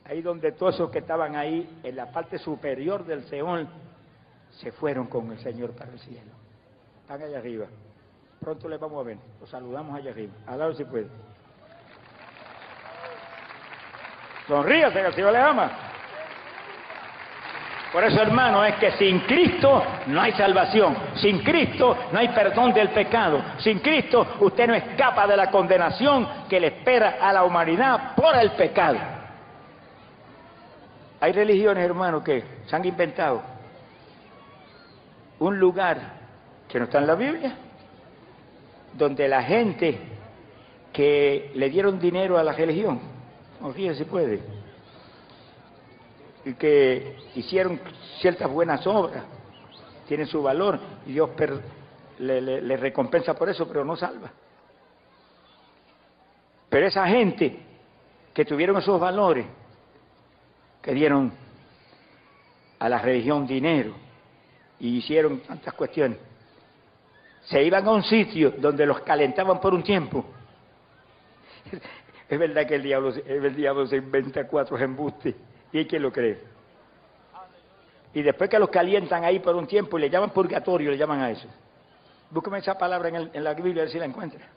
[0.06, 3.68] Ahí donde todos esos que estaban ahí, en la parte superior del Seol,
[4.52, 6.32] se fueron con el Señor para el cielo.
[7.02, 7.66] Están allá arriba.
[8.40, 9.18] Pronto les vamos a ver.
[9.40, 10.34] Los saludamos allá arriba.
[10.46, 11.08] A lado si puede.
[14.48, 15.72] Sonríase que el Señor le ama.
[17.94, 20.98] Por eso, hermano, es que sin Cristo no hay salvación.
[21.16, 23.40] Sin Cristo no hay perdón del pecado.
[23.60, 28.36] Sin Cristo usted no escapa de la condenación que le espera a la humanidad por
[28.36, 28.98] el pecado.
[31.24, 33.42] Hay religiones, hermano, que se han inventado
[35.40, 35.98] un lugar
[36.68, 37.56] que no está en la Biblia,
[38.92, 39.98] donde la gente
[40.92, 43.00] que le dieron dinero a la religión,
[43.62, 44.42] no si puede,
[46.44, 47.80] y que hicieron
[48.20, 49.24] ciertas buenas obras,
[50.06, 51.30] tienen su valor y Dios
[52.20, 54.30] le, recompensa por eso, pero no salva.
[56.68, 57.60] Pero esa gente
[58.34, 59.46] que tuvieron esos valores,
[60.84, 61.32] que dieron
[62.78, 63.96] a la religión dinero
[64.80, 66.20] y hicieron tantas cuestiones,
[67.46, 70.26] se iban a un sitio donde los calentaban por un tiempo.
[72.30, 75.36] Es verdad que el diablo, el diablo se inventa cuatro embustes
[75.72, 76.40] y hay quien lo cree.
[78.14, 81.22] Y después que los calientan ahí por un tiempo y le llaman purgatorio, le llaman
[81.22, 81.48] a eso.
[82.32, 84.48] Búscame esa palabra en, la Biblia a ver si la encuentra.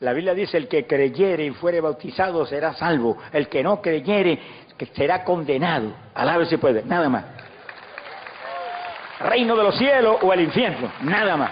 [0.00, 3.16] La Biblia dice, el que creyere y fuere bautizado será salvo.
[3.32, 4.38] El que no creyere
[4.92, 5.92] será condenado.
[6.14, 7.24] Alábese si puede, nada más.
[9.20, 11.50] Reino de los cielos o el infierno, nada más.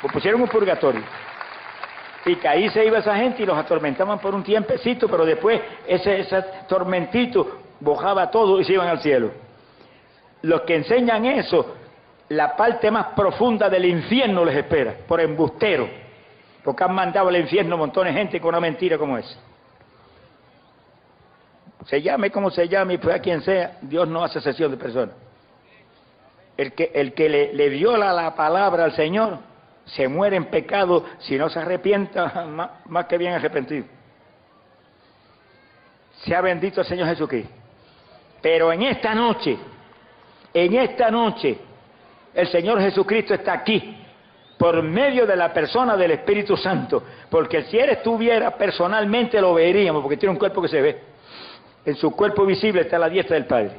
[0.00, 1.02] Pues pusieron un purgatorio.
[2.26, 5.60] Y que ahí se iba esa gente y los atormentaban por un tiempecito, pero después
[5.86, 9.30] ese, ese tormentito bojaba todo y se iban al cielo.
[10.42, 11.74] Los que enseñan eso,
[12.28, 16.01] la parte más profunda del infierno les espera, por embustero,
[16.64, 19.36] porque han mandado al infierno montones de gente con una mentira como esa.
[21.86, 24.76] Se llame como se llame y fue a quien sea, Dios no hace sesión de
[24.76, 25.16] personas.
[26.56, 29.38] El que, el que le, viola la palabra al Señor
[29.84, 32.46] se muere en pecado si no se arrepienta,
[32.86, 33.86] más, que bien arrepentido.
[36.24, 37.52] Sea bendito el Señor Jesucristo.
[38.40, 39.58] Pero en esta noche,
[40.54, 41.58] en esta noche,
[42.34, 44.01] el Señor Jesucristo está aquí
[44.62, 47.02] por medio de la persona del Espíritu Santo.
[47.28, 51.00] Porque si Él estuviera personalmente lo veríamos, porque tiene un cuerpo que se ve.
[51.84, 53.72] En su cuerpo visible está la diestra del Padre.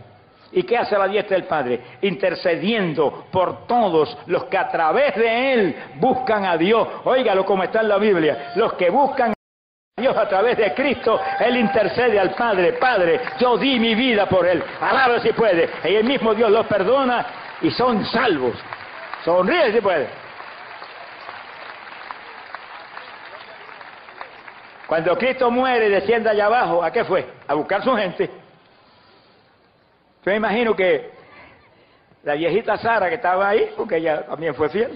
[0.51, 1.79] ¿Y qué hace la diestra del Padre?
[2.01, 6.85] Intercediendo por todos los que a través de Él buscan a Dios.
[7.05, 8.51] Óigalo como está en la Biblia.
[8.57, 9.33] Los que buscan
[9.95, 14.45] Dios a través de Cristo, Él intercede al Padre, Padre, yo di mi vida por
[14.45, 17.25] Él, alaba si puede, y el mismo Dios los perdona
[17.61, 18.55] y son salvos.
[19.23, 20.22] Sonríe si puede.
[24.93, 27.25] Cuando Cristo muere y desciende allá abajo, ¿a qué fue?
[27.47, 28.29] A buscar su gente.
[30.23, 31.09] Yo me imagino que
[32.21, 34.95] la viejita Sara que estaba ahí, porque ella también fue fiel,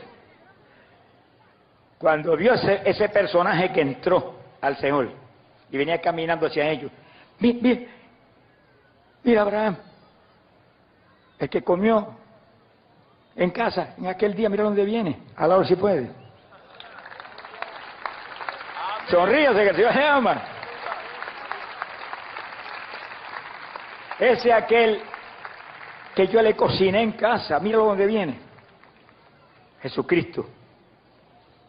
[1.97, 5.09] cuando vio ese, ese personaje que entró, al Señor
[5.71, 6.91] y venía caminando hacia ellos.
[7.39, 7.81] Mira, mira,
[9.23, 9.77] mira Abraham,
[11.39, 12.09] el que comió
[13.35, 16.26] en casa en aquel día, mira dónde viene, a la hora si puede.
[19.09, 20.41] Sonríase que el Señor se ama.
[24.19, 25.01] Ese aquel
[26.15, 28.39] que yo le cociné en casa, mira dónde viene.
[29.81, 30.47] Jesucristo.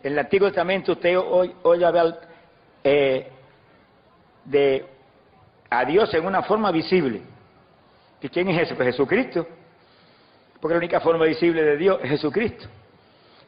[0.03, 2.19] En el Antiguo Testamento usted hoy, hoy al,
[2.83, 3.31] eh,
[4.45, 4.87] de
[5.71, 7.21] a Dios en una forma visible.
[8.21, 8.75] ¿Y quién es ese?
[8.75, 9.47] Pues Jesucristo.
[10.61, 12.67] Porque la única forma visible de Dios es Jesucristo.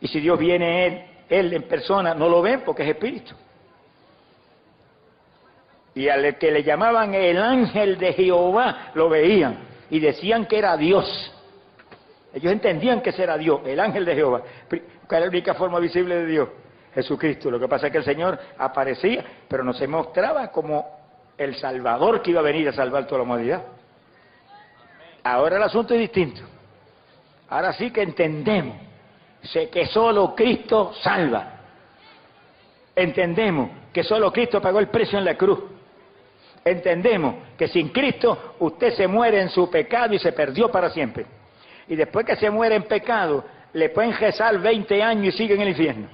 [0.01, 3.35] Y si Dios viene él, él en persona, no lo ven porque es Espíritu.
[5.95, 9.59] Y al que le llamaban el ángel de Jehová, lo veían
[9.91, 11.33] y decían que era Dios.
[12.33, 14.43] Ellos entendían que ese era Dios, el ángel de Jehová.
[14.69, 16.49] ¿Cuál es la única forma visible de Dios?
[16.95, 17.51] Jesucristo.
[17.51, 21.01] Lo que pasa es que el Señor aparecía, pero no se mostraba como
[21.37, 23.63] el Salvador que iba a venir a salvar toda la humanidad.
[25.25, 26.43] Ahora el asunto es distinto.
[27.49, 28.77] Ahora sí que entendemos
[29.73, 31.55] que solo Cristo salva.
[32.95, 35.61] Entendemos que solo Cristo pagó el precio en la cruz.
[36.65, 41.27] Entendemos que sin Cristo usted se muere en su pecado y se perdió para siempre.
[41.89, 45.61] Y después que se muere en pecado, le pueden rezar 20 años y sigue en
[45.63, 46.09] el infierno.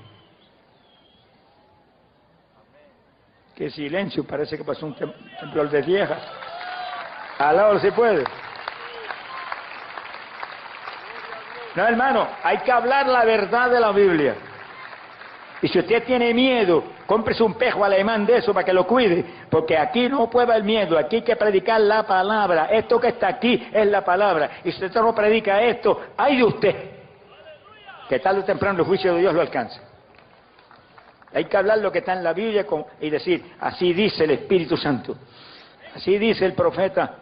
[3.54, 6.22] Qué silencio, parece que pasó un temblor de viejas.
[7.38, 8.24] Al lado se puede.
[11.74, 14.34] No, hermano, hay que hablar la verdad de la Biblia.
[15.66, 19.24] Y si usted tiene miedo, cómprese un pejo alemán de eso para que lo cuide,
[19.50, 22.66] porque aquí no puede el miedo, aquí hay que predicar la palabra.
[22.66, 24.60] Esto que está aquí es la palabra.
[24.62, 26.76] Y si usted no predica esto, hay de usted,
[28.08, 29.80] que tarde o temprano el juicio de Dios lo alcanza.
[31.34, 32.64] Hay que hablar lo que está en la Biblia
[33.00, 35.16] y decir, así dice el Espíritu Santo,
[35.96, 37.12] así dice el profeta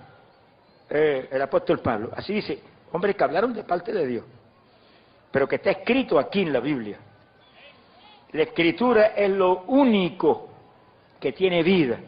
[0.91, 2.11] eh, el apóstol Pablo.
[2.15, 2.59] Así dice,
[2.93, 4.25] hombres que hablaron de parte de Dios,
[5.33, 6.99] pero que está escrito aquí en la Biblia.
[8.35, 10.49] La escritura es lo único
[11.21, 11.99] que tiene vida,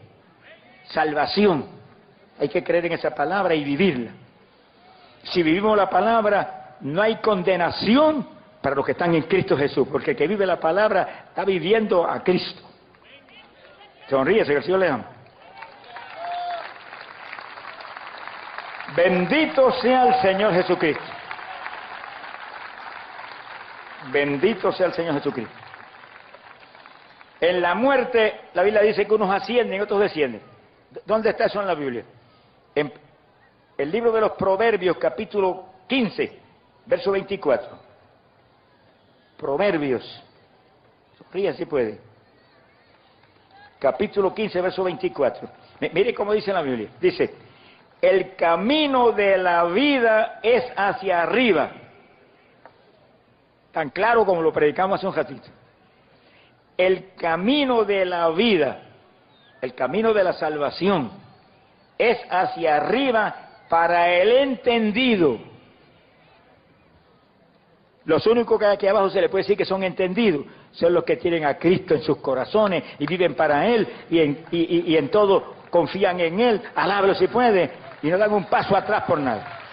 [0.89, 1.66] salvación.
[2.41, 4.11] Hay que creer en esa palabra y vivirla.
[5.22, 8.27] Si vivimos la palabra, no hay condenación
[8.61, 12.05] para los que están en Cristo Jesús, porque el que vive la palabra está viviendo
[12.05, 12.61] a Cristo.
[14.11, 15.05] Sonríese, que el Señor le ama.
[18.97, 21.05] Bendito sea el Señor Jesucristo.
[24.11, 25.66] Bendito sea el Señor Jesucristo.
[27.41, 30.41] En la muerte, la Biblia dice que unos ascienden y otros descienden.
[31.05, 32.05] ¿Dónde está eso en la Biblia?
[32.74, 32.93] En
[33.76, 36.39] el libro de los Proverbios, capítulo 15,
[36.87, 37.78] verso 24.
[39.37, 40.22] Proverbios.
[41.18, 42.01] Sonríe si puede.
[43.78, 45.49] Capítulo 15, verso 24.
[45.93, 46.89] Mire cómo dice la Biblia.
[46.99, 47.34] Dice,
[48.01, 51.70] el camino de la vida es hacia arriba.
[53.72, 55.49] Tan claro como lo predicamos hace un ratito.
[56.77, 58.83] El camino de la vida,
[59.61, 61.11] el camino de la salvación,
[61.99, 63.35] es hacia arriba
[63.68, 65.39] para el entendido.
[68.05, 71.16] Los únicos que aquí abajo se le puede decir que son entendidos son los que
[71.16, 75.55] tienen a Cristo en sus corazones y viven para Él y en, y, en todo
[75.70, 76.62] confían en Él.
[76.74, 77.70] Alábalo si puede
[78.03, 79.66] y no dan un paso atrás por nada.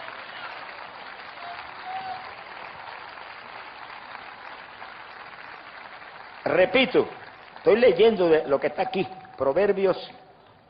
[6.46, 7.08] Repito,
[7.58, 9.98] estoy leyendo de lo que está aquí, Proverbios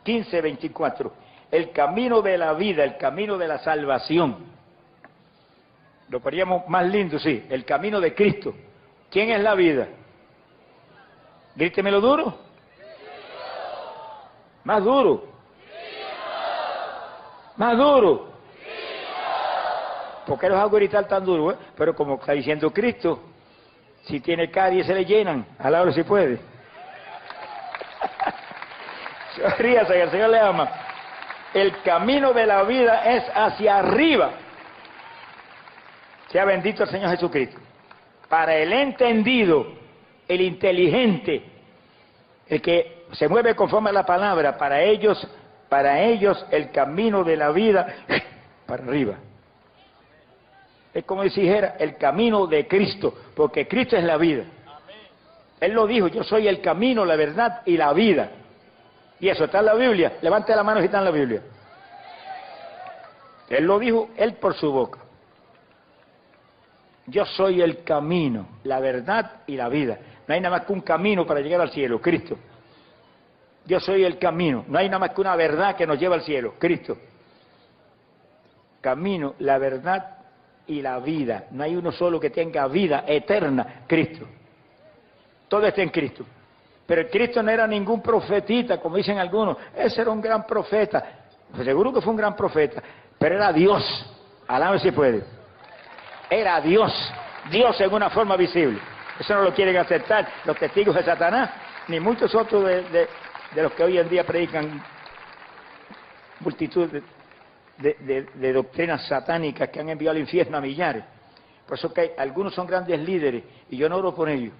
[0.04, 1.14] 15, 24.
[1.52, 4.38] El camino de la vida, el camino de la salvación.
[6.10, 8.54] Lo poníamos más lindo, sí, el camino de Cristo.
[9.10, 9.88] ¿Quién es la vida?
[11.56, 12.38] Grítemelo duro.
[14.64, 15.26] Más duro.
[17.58, 18.34] Más duro.
[20.26, 21.52] ¿Por qué los hago gritar tan duro?
[21.52, 21.58] Eh?
[21.76, 23.33] Pero como está diciendo Cristo,
[24.04, 26.38] si tiene caries se le llenan, hora si puede.
[29.58, 30.70] Ríase que el Señor le ama.
[31.54, 34.32] El camino de la vida es hacia arriba.
[36.30, 37.58] Sea bendito el Señor Jesucristo.
[38.28, 39.68] Para el entendido,
[40.28, 41.44] el inteligente,
[42.48, 45.28] el que se mueve conforme a la palabra, para ellos,
[45.70, 47.88] para ellos el camino de la vida
[48.66, 49.16] para arriba.
[50.94, 54.44] Es como si dijera el camino de Cristo, porque Cristo es la vida.
[55.60, 58.30] Él lo dijo, yo soy el camino, la verdad y la vida.
[59.20, 60.18] Y eso está en la Biblia.
[60.22, 61.42] Levante la mano si está en la Biblia.
[63.50, 65.00] Él lo dijo, él por su boca.
[67.08, 69.98] Yo soy el camino, la verdad y la vida.
[70.28, 72.38] No hay nada más que un camino para llegar al cielo, Cristo.
[73.66, 74.66] Yo soy el camino.
[74.68, 76.98] No hay nada más que una verdad que nos lleva al cielo, Cristo.
[78.82, 80.23] Camino, la verdad
[80.68, 81.46] y la vida.
[81.52, 84.26] No hay uno solo que tenga vida eterna, Cristo.
[85.48, 86.26] Todo está en Cristo.
[86.86, 89.58] Pero Cristo no era ningún profetita, como dicen algunos.
[89.76, 91.04] Ese era un gran profeta.
[91.64, 92.82] Seguro que fue un gran profeta.
[93.18, 93.84] Pero era Dios.
[94.48, 95.24] Aláme si puede.
[96.30, 96.92] Era Dios.
[97.50, 98.80] Dios en una forma visible.
[99.20, 101.52] Eso no lo quieren aceptar los testigos de Satanás,
[101.88, 103.08] ni muchos otros de,
[103.56, 104.84] los que hoy en día predican
[106.40, 107.04] multitud de,
[108.54, 111.04] doctrinas satánicas que han enviado al infierno a millares.
[111.68, 114.54] Por eso que algunos son grandes líderes y yo no oro por ellos.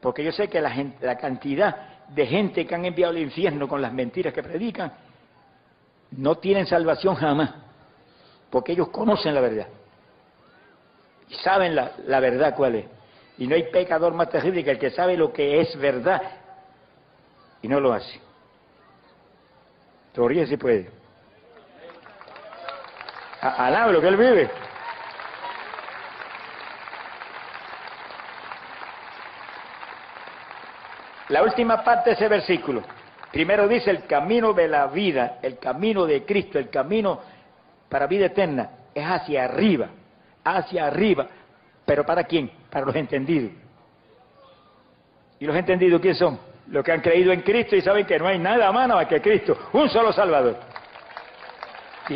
[0.00, 3.82] Porque yo sé que la, la cantidad de gente que han enviado al infierno con
[3.82, 4.92] las mentiras que predican
[6.12, 7.54] no tienen salvación jamás.
[8.50, 9.66] Porque ellos conocen la verdad
[11.30, 12.86] y saben la, verdad cuál es.
[13.38, 16.20] Y no hay pecador más terrible que el que sabe lo que es verdad
[17.62, 18.20] y no lo hace.
[20.12, 20.90] Todavía si puede.
[23.40, 24.50] Alaba que él vive.
[31.28, 32.82] La última parte de ese versículo.
[33.30, 37.20] Primero dice el camino de la vida, el camino de Cristo, el camino
[37.88, 39.88] para vida eterna, es hacia arriba
[40.44, 41.26] hacia arriba.
[41.84, 42.50] ¿Pero para quién?
[42.70, 43.52] Para los entendidos.
[45.38, 46.38] ¿Y los entendidos quiénes son?
[46.68, 49.56] Los que han creído en Cristo y saben que no hay nada más que Cristo,
[49.72, 50.56] un solo Salvador.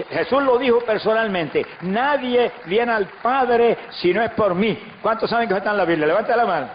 [0.03, 4.77] Jesús lo dijo personalmente, nadie viene al Padre si no es por mí.
[5.01, 6.07] ¿Cuántos saben que está en la Biblia?
[6.07, 6.69] Levanta la mano.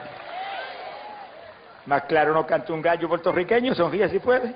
[1.86, 4.53] Más claro no canta un gallo puertorriqueño, sonríe si puede.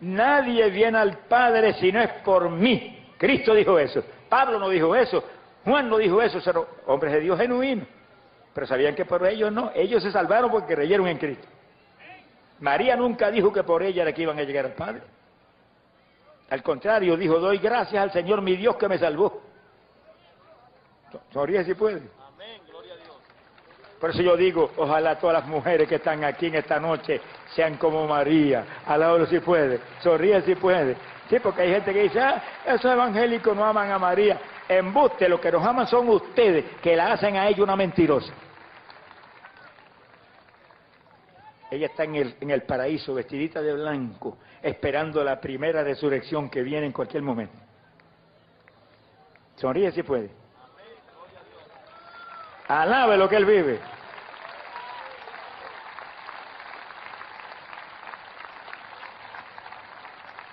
[0.00, 3.06] Nadie viene al Padre si no es por mí.
[3.16, 4.02] Cristo dijo eso.
[4.28, 5.22] Pablo no dijo eso,
[5.64, 7.86] Juan no dijo eso, eran hombres de Dios genuinos.
[8.54, 11.46] Pero sabían que por ellos no, ellos se salvaron porque creyeron en Cristo.
[12.60, 15.02] María nunca dijo que por ella era que iban a llegar al Padre.
[16.50, 19.40] Al contrario, dijo, doy gracias al Señor mi Dios que me salvó.
[21.32, 22.02] Sonríe si puede.
[22.34, 23.16] Amén, gloria a Dios.
[24.00, 27.20] Por eso yo digo, ojalá todas las mujeres que están aquí en esta noche
[27.54, 28.64] sean como María.
[28.86, 29.80] Alábalo si puede.
[30.02, 30.96] Sonríe si puede.
[31.28, 34.40] Sí, porque hay gente que dice, ah, esos evangélicos no aman a María.
[34.68, 38.32] Embuste, los que nos aman son ustedes, que la hacen a ella una mentirosa.
[41.70, 46.62] Ella está en el, en el paraíso, vestidita de blanco, esperando la primera resurrección que
[46.62, 47.56] viene en cualquier momento.
[49.56, 50.30] Sonríe si puede.
[52.66, 53.78] Alabe lo que él vive.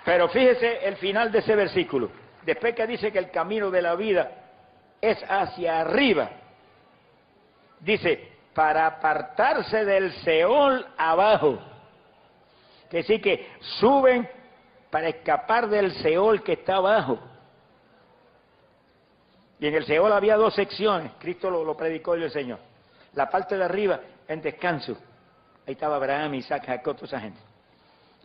[0.04, 2.10] Pero fíjese el final de ese versículo.
[2.42, 4.30] Después que dice que el camino de la vida
[5.00, 6.30] es hacia arriba,
[7.80, 11.60] dice, para apartarse del Seol abajo.
[12.90, 14.28] Que sí que suben
[14.90, 17.20] para escapar del Seol que está abajo.
[19.60, 22.58] Y en el Seol había dos secciones, Cristo lo, predicó y el Señor.
[23.12, 24.98] La parte de arriba en descanso,
[25.64, 27.38] ahí estaba Abraham, Isaac, Jacob, toda esa gente.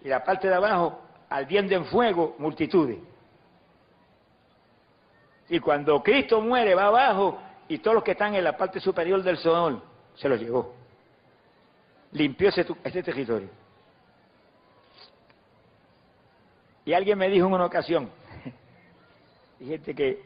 [0.04, 2.98] Y la parte de abajo, ardiendo en fuego, multitudes.
[5.48, 9.22] Y cuando Cristo muere, va abajo y todos los que están en la parte superior
[9.22, 10.74] del Seol se lo llevó.
[12.12, 12.64] Limpió ese,
[13.04, 13.50] territorio.
[16.86, 18.10] Y alguien me dijo en una ocasión,
[19.60, 20.24] y gente que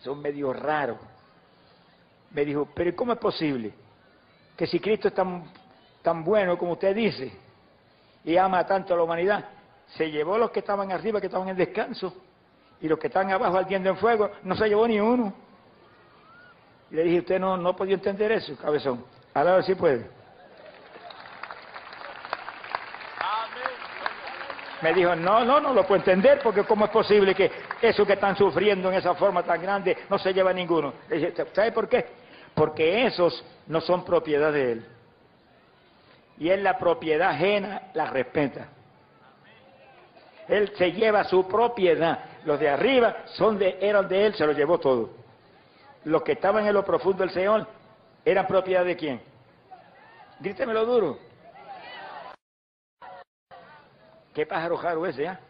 [0.00, 0.98] son medio raros,
[2.30, 3.72] me dijo, pero ¿cómo es posible
[4.56, 5.50] que si Cristo es tan,
[6.02, 7.32] tan bueno como usted dice
[8.24, 9.44] y ama tanto a la humanidad,
[9.96, 12.14] se llevó los que estaban arriba, que estaban en descanso,
[12.80, 15.47] y los que estaban abajo ardiendo en fuego, no se llevó ni uno?
[16.90, 19.04] Y le dije, usted no, no podido entender eso, cabezón.
[19.34, 20.06] Ahora si puede.
[24.80, 27.50] Me dijo, no, no, no lo puedo entender porque cómo es posible que
[27.82, 30.94] eso que están sufriendo en esa forma tan grande no se lleva a ninguno.
[31.08, 32.06] Le dije, ¿sabe por qué?
[32.54, 34.86] Porque esos no son propiedad de él.
[36.38, 38.68] Y él la propiedad ajena la respeta.
[40.46, 42.20] Él se lleva su propiedad.
[42.44, 45.18] Los de arriba son de, eran de él, se lo llevó todo
[46.04, 47.66] los que estaban en lo profundo del Señor
[48.24, 49.20] eran propiedad de quién?
[50.40, 51.18] Grítemelo duro.
[54.34, 55.40] ¿Qué pájaro jaro ese, ah?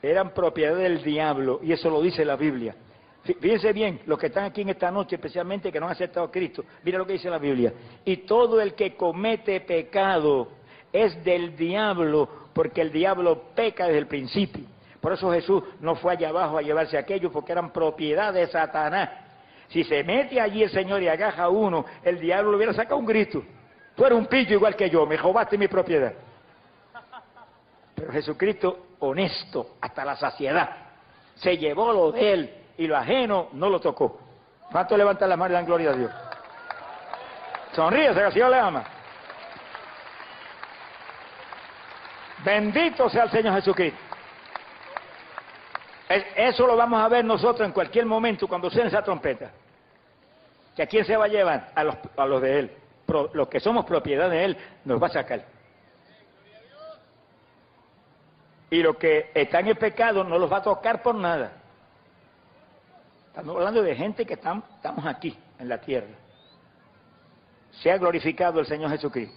[0.00, 2.74] Eran propiedad del diablo, y eso lo dice la Biblia.
[3.22, 6.30] Fíjense bien, los que están aquí en esta noche, especialmente que no han aceptado a
[6.30, 7.72] Cristo, mira lo que dice la Biblia.
[8.04, 10.48] Y todo el que comete pecado
[10.92, 14.64] es del diablo, porque el diablo peca desde el principio.
[15.02, 19.10] Por eso Jesús no fue allá abajo a llevarse aquello, porque eran propiedad de Satanás.
[19.66, 22.98] Si se mete allí el Señor y agaja a uno, el diablo le hubiera sacado
[22.98, 23.42] un grito.
[23.96, 26.12] Tú eres un pillo igual que yo, me robaste mi propiedad.
[27.96, 30.70] Pero Jesucristo, honesto hasta la saciedad,
[31.34, 34.20] se llevó lo de él y lo ajeno no lo tocó.
[34.70, 36.12] ¿Cuánto levanta la mano y dan gloria a Dios?
[37.72, 38.84] Sonríe, que Señor le ama.
[42.44, 44.11] Bendito sea el Señor Jesucristo.
[46.36, 49.50] Eso lo vamos a ver nosotros en cualquier momento cuando suene esa trompeta.
[50.76, 51.70] ¿Que a quién se va a llevar?
[51.74, 52.70] A los, a los de Él.
[53.34, 55.44] los que somos propiedad de Él nos va a sacar.
[58.70, 61.52] Y los que están en pecado no los va a tocar por nada.
[63.26, 64.64] Estamos hablando de gente que estamos
[65.04, 66.14] aquí, en la tierra.
[67.82, 69.36] Sea glorificado el Señor Jesucristo.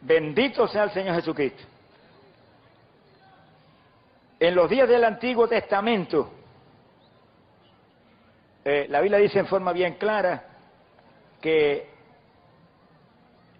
[0.00, 1.62] Bendito sea el Señor Jesucristo.
[4.40, 6.30] En los días del Antiguo Testamento,
[8.64, 10.44] eh, la Biblia dice en forma bien clara
[11.40, 11.88] que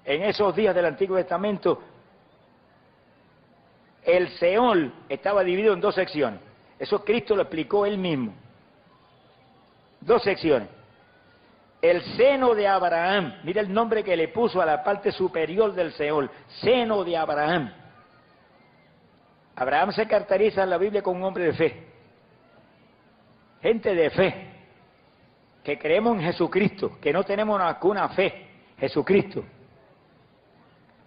[0.05, 1.83] en esos días del Antiguo Testamento
[4.05, 6.41] el Seol estaba dividido en dos secciones.
[6.79, 8.33] Eso Cristo lo explicó él mismo.
[10.01, 10.69] Dos secciones.
[11.83, 15.93] El seno de Abraham, mira el nombre que le puso a la parte superior del
[15.93, 17.73] Seol, seno de Abraham.
[19.59, 21.85] Abraham se caracteriza en la Biblia como un hombre de fe.
[23.61, 24.51] Gente de fe,
[25.65, 28.47] que creemos en Jesucristo, que no tenemos ninguna fe,
[28.79, 29.43] Jesucristo.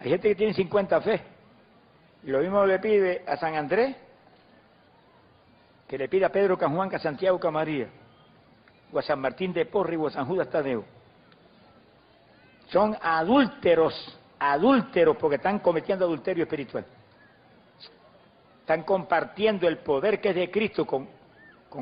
[0.02, 1.22] Hay gente que tiene 50 fe.
[2.24, 3.96] Y lo mismo le pide a San Andrés,
[5.88, 7.88] que le pide a Pedro, que a Juan, que a Santiago, que a María,
[8.92, 10.84] o a San Martín de Porri, o a San Judas Tadeo.
[12.68, 16.86] Son adúlteros, adúlteros, porque están cometiendo adulterio espiritual
[18.72, 21.10] están compartiendo el poder que es de Cristo con,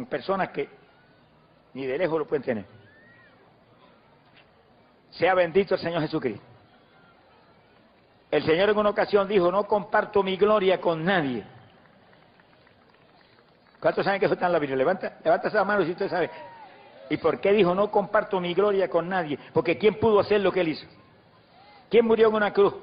[0.08, 0.68] personas que
[1.76, 2.66] ni de lejos lo pueden tener.
[5.12, 6.44] Sea bendito el Señor Jesucristo.
[8.32, 11.44] El Señor en una ocasión dijo, no comparto mi gloria con nadie.
[13.80, 14.78] ¿Cuántos saben que eso está en la Biblia?
[14.78, 16.32] Levanta, levanta esa mano si usted sabe.
[17.12, 19.38] ¿Y por qué dijo no comparto mi gloria con nadie?
[19.54, 20.88] Porque ¿quién pudo hacer lo que él hizo?
[21.90, 22.74] ¿Quién murió en una cruz?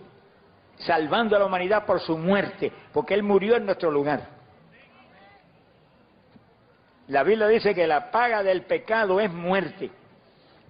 [0.79, 4.37] Salvando a la humanidad por su muerte, porque él murió en nuestro lugar.
[7.09, 9.91] La Biblia dice que la paga del pecado es muerte.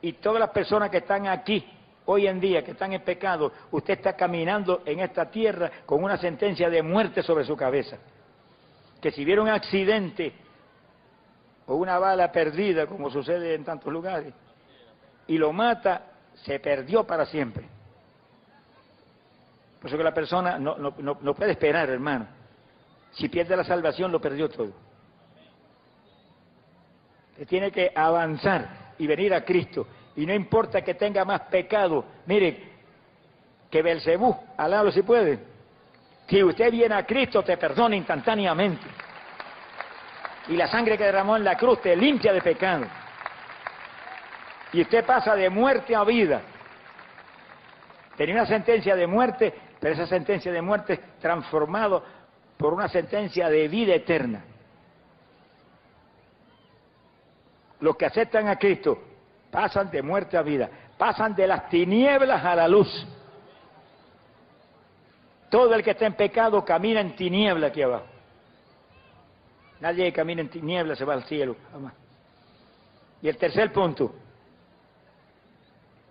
[0.02, 1.66] Y todas las personas que están aquí
[2.04, 6.16] hoy en día, que están en pecado, usted está caminando en esta tierra con una
[6.16, 7.96] sentencia de muerte sobre su cabeza.
[9.00, 10.32] Que si viera un accidente
[11.66, 14.32] o una bala perdida, como sucede en tantos lugares,
[15.26, 16.02] y lo mata,
[16.34, 17.75] se perdió para siempre.
[19.86, 22.26] Por eso que la persona no, no, no puede esperar, hermano.
[23.12, 24.72] Si pierde la salvación, lo perdió todo.
[27.46, 29.86] Tiene que avanzar y venir a Cristo.
[30.16, 32.04] Y no importa que tenga más pecado.
[32.26, 32.68] Mire,
[33.70, 35.38] que Belcebú, alablo si puede.
[36.26, 38.88] Si usted viene a Cristo, te perdona instantáneamente.
[40.48, 42.86] Y la sangre que derramó en la cruz te limpia de pecado.
[44.72, 46.42] Y usted pasa de muerte a vida.
[48.16, 52.02] Tenía una sentencia de muerte, pero esa sentencia de muerte es transformado
[52.56, 54.44] por una sentencia de vida eterna.
[57.80, 58.98] Los que aceptan a Cristo
[59.50, 63.06] pasan de muerte a vida, pasan de las tinieblas a la luz.
[65.50, 68.06] Todo el que está en pecado camina en tiniebla aquí abajo.
[69.80, 71.56] Nadie que camina en tiniebla se va al cielo.
[73.22, 74.14] Y el tercer punto,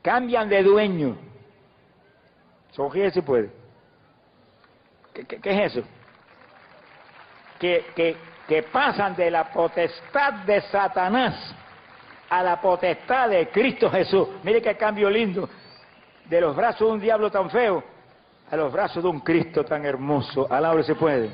[0.01, 1.17] cambian de dueño.
[2.75, 3.49] Sonríe si puede.
[5.13, 5.87] ¿Qué, es eso?
[7.57, 8.17] Que,
[8.47, 11.55] que, pasan de la potestad de Satanás
[12.29, 14.27] a la potestad de Cristo Jesús.
[14.43, 15.49] Mire qué cambio lindo.
[16.25, 17.81] De los brazos de un diablo tan feo
[18.51, 20.45] a los brazos de un Cristo tan hermoso.
[20.51, 21.29] Alabro se puede.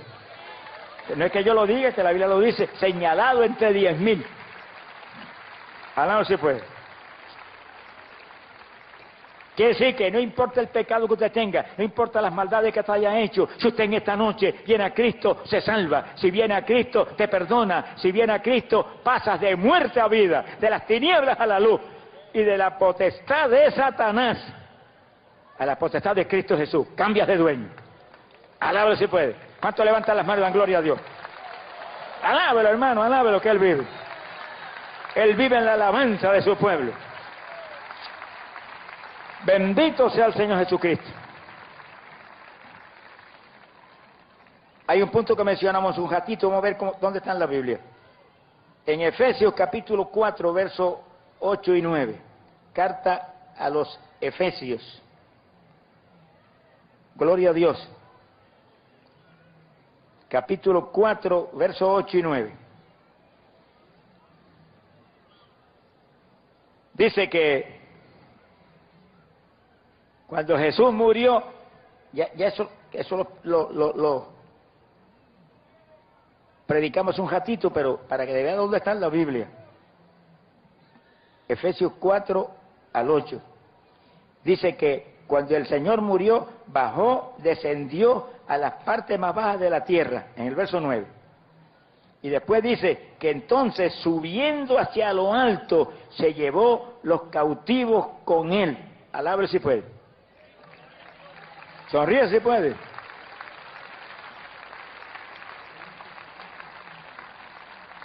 [1.16, 3.98] No es que yo lo diga, es que la Biblia lo dice, señalado entre diez
[3.98, 4.24] mil.
[5.96, 6.62] Alabro se puede.
[9.56, 12.80] Quiere decir que no importa el pecado que usted tenga, no importa las maldades que
[12.80, 16.14] usted haya hecho, si usted en esta noche viene a Cristo, se salva.
[16.16, 17.94] Si viene a Cristo, te perdona.
[17.98, 21.82] Si viene a Cristo, pasas de muerte a vida, de las tinieblas a la luz
[22.34, 24.38] y de la potestad de Satanás
[25.58, 26.88] a la potestad de Cristo Jesús.
[26.96, 27.70] Cambias de dueño.
[28.60, 29.36] Alábalo si puede.
[29.60, 31.00] ¿Cuánto levantan las manos y dan gloria a Dios?
[32.24, 33.86] Alábelo, hermano, alábelo que Él vive.
[35.14, 36.94] Él vive en la alabanza de su pueblo.
[39.46, 41.10] Bendito sea el Señor Jesucristo.
[44.88, 47.80] Hay un punto que mencionamos un ratito, vamos a ver dónde está en la Biblia.
[48.86, 50.98] En Efesios capítulo 4, versos
[51.40, 52.22] 8 y 9.
[52.74, 55.02] Carta a los Efesios.
[57.16, 57.90] Gloria a Dios.
[60.28, 62.56] Capítulo 4, versos 8 y 9.
[66.94, 67.81] Dice que
[70.32, 71.44] cuando Jesús murió,
[72.14, 72.70] ya, eso,
[73.44, 74.28] lo,
[76.66, 79.50] predicamos un ratito, pero para que vean dónde está la Biblia.
[81.50, 82.50] Efesios 4
[82.94, 83.42] al 8.
[84.46, 89.84] Dice que cuando el Señor murió, bajó, descendió a las partes más bajas de la
[89.84, 91.06] tierra, en el verso 9.
[92.22, 98.78] Y después dice que entonces subiendo hacia lo alto, se llevó los cautivos con él.
[99.12, 100.00] Alabre si puede.
[101.92, 102.74] Sonríe si puede.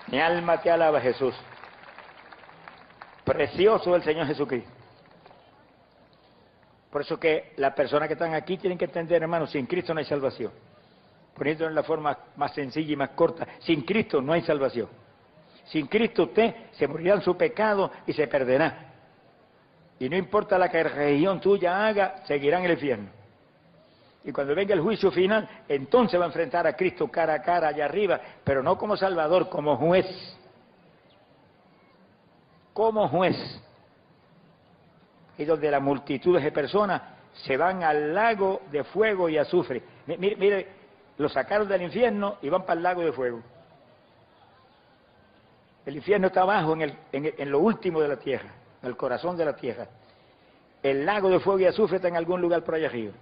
[0.09, 1.35] Mi alma te alaba, Jesús.
[3.25, 4.71] Precioso el Señor Jesucristo.
[6.91, 10.01] Por eso que las personas que están aquí tienen que entender, hermanos, sin Cristo no
[10.01, 10.53] hay salvación.
[11.35, 14.89] Poniéndolo en la forma más sencilla y más corta, sin Cristo no hay salvación.
[15.67, 18.95] Sin Cristo usted se morirá en su pecado y se perderá.
[19.99, 23.26] Y no importa la que religión tuya haga, seguirá en el infierno.
[24.27, 27.69] Y cuando venga el juicio final, entonces va a enfrentar a Cristo cara a cara
[27.69, 30.05] allá arriba, pero no como Salvador, como juez.
[32.73, 33.37] Como juez.
[35.39, 37.03] Y donde las multitudes de personas
[37.35, 39.85] se van al lago de fuego y azufre.
[40.07, 40.69] Mire, mire,
[41.19, 43.41] lo sacaron del infierno y van para el lago de fuego.
[45.85, 49.45] El infierno está abajo en, en lo último de la tierra, en el corazón de
[49.45, 49.87] la tierra.
[50.83, 53.13] El lago de fuego y azufre está en algún lugar por allá arriba.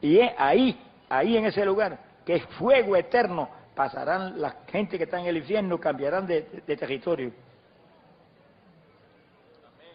[0.00, 5.04] Y es ahí, ahí en ese lugar, que es fuego eterno, pasarán la gente que
[5.04, 7.32] está en el infierno, cambiarán de, territorio.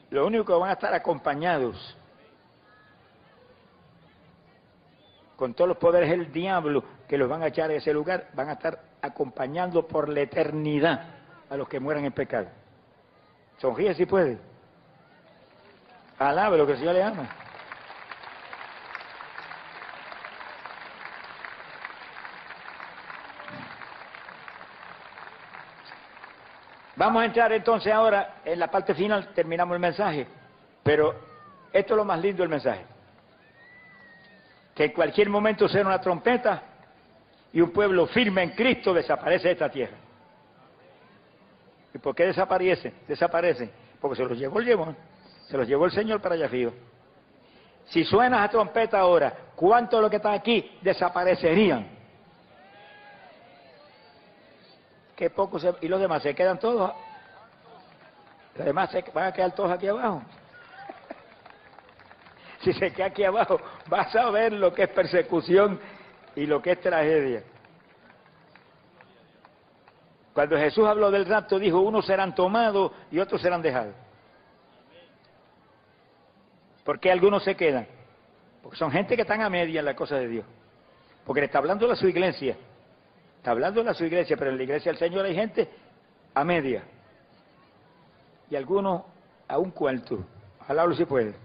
[0.10, 1.98] Lo único que van a estar acompañados
[5.36, 8.50] con todos los poderes del diablo que los van a echar a ese lugar, van
[8.50, 11.06] a estar acompañando por la eternidad
[11.50, 12.48] a los que mueran en pecado.
[13.58, 14.38] Sonríe si puede.
[16.20, 17.30] Alabe lo que el Señor le ama.
[27.04, 30.26] Vamos a entrar entonces ahora en la parte final, terminamos el mensaje,
[30.82, 31.14] pero
[31.74, 32.86] esto es lo más lindo del mensaje.
[34.74, 36.64] Que en cualquier momento sea una trompeta
[37.52, 39.98] y un pueblo firme en Cristo desaparece de esta tierra.
[41.94, 42.94] ¿Y por qué desaparece?
[43.06, 43.70] Desaparece.
[44.00, 44.96] Porque se los llevó el llevón,
[45.50, 46.72] se los llevó el Señor para allá arriba.
[47.84, 51.86] Si suena esa trompeta ahora, ¿cuántos de los que están aquí desaparecerían?
[55.16, 55.74] Qué poco se...
[55.82, 56.92] y los demás se quedan todos.
[58.56, 60.22] Los demás se van a quedar todos aquí abajo.
[62.62, 65.80] si se queda aquí abajo, vas a ver lo que es persecución
[66.36, 67.44] y lo que es tragedia.
[70.34, 73.94] Cuando Jesús habló del rapto, dijo, unos serán tomados y otros serán dejados.
[76.84, 77.88] ¿Por qué algunos se quedan?
[78.62, 80.46] Porque son gente que están a media en la cosa de Dios.
[81.26, 82.58] Porque le está hablando a su iglesia.
[83.44, 85.70] Está hablando de su iglesia, pero en la iglesia del Señor hay gente
[86.34, 86.82] a media.
[88.50, 89.04] Y algunos
[89.50, 90.24] a un cuarto.
[90.62, 91.36] Ojalá si puede.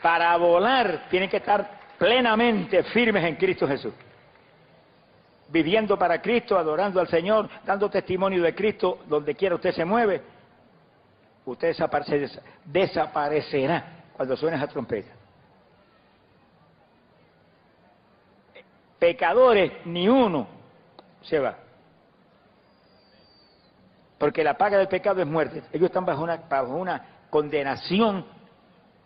[0.00, 1.68] para volar tienen que estar
[1.98, 3.92] plenamente firmes en Cristo Jesús.
[5.48, 10.35] Viviendo para Cristo, adorando al Señor, dando testimonio de Cristo donde quiera usted se mueve,
[11.46, 11.74] usted
[12.64, 15.12] desaparecerá cuando suene esa trompeta.
[18.98, 20.48] Pecadores, ni uno
[21.22, 21.56] se va.
[24.18, 25.62] Porque la paga del pecado es muerte.
[25.72, 28.24] Ellos están bajo una, bajo una condenación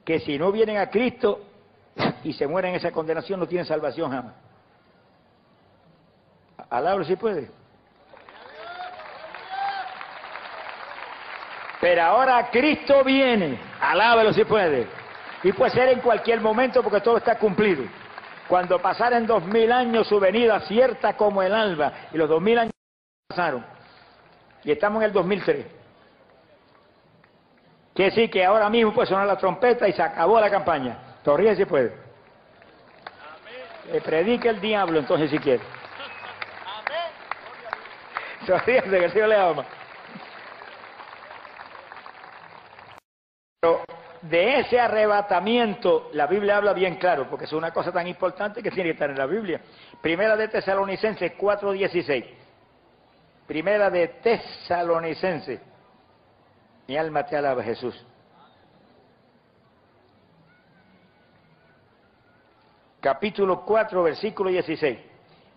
[0.04, 1.40] que si no vienen a Cristo
[2.22, 4.34] y se mueren en esa condenación no tienen salvación jamás.
[6.70, 7.50] Alábalo si puede.
[11.80, 14.86] Pero ahora Cristo viene, alábalo si puede.
[15.42, 17.84] Y puede ser en cualquier momento porque todo está cumplido.
[18.46, 22.58] Cuando pasaren dos mil años su venida cierta como el alba, y los dos mil
[22.58, 22.74] años
[23.28, 23.64] pasaron,
[24.64, 25.66] y estamos en el 2003.
[27.94, 30.98] Que sí, que ahora mismo puede sonar la trompeta y se acabó la campaña.
[31.24, 31.94] Torríe si puede.
[33.90, 35.62] Le predique el diablo entonces si quiere.
[38.46, 38.90] Amén.
[38.90, 39.64] que el Señor le ama.
[43.60, 43.84] Pero
[44.22, 48.70] de ese arrebatamiento, la Biblia habla bien claro, porque es una cosa tan importante que
[48.70, 49.60] tiene que estar en la Biblia.
[50.00, 52.24] Primera de Tesalonicenses 4.16.
[53.46, 55.60] Primera de Tesalonicenses
[56.88, 57.94] mi alma te alaba, Jesús.
[62.98, 64.98] Capítulo 4, versículo 16.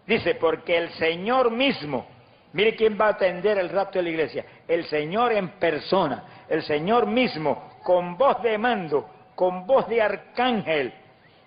[0.06, 2.06] Dice, porque el Señor mismo,
[2.52, 6.62] mire quién va a atender el rapto de la iglesia, el Señor en persona, el
[6.62, 10.94] Señor mismo, con voz de mando, con voz de arcángel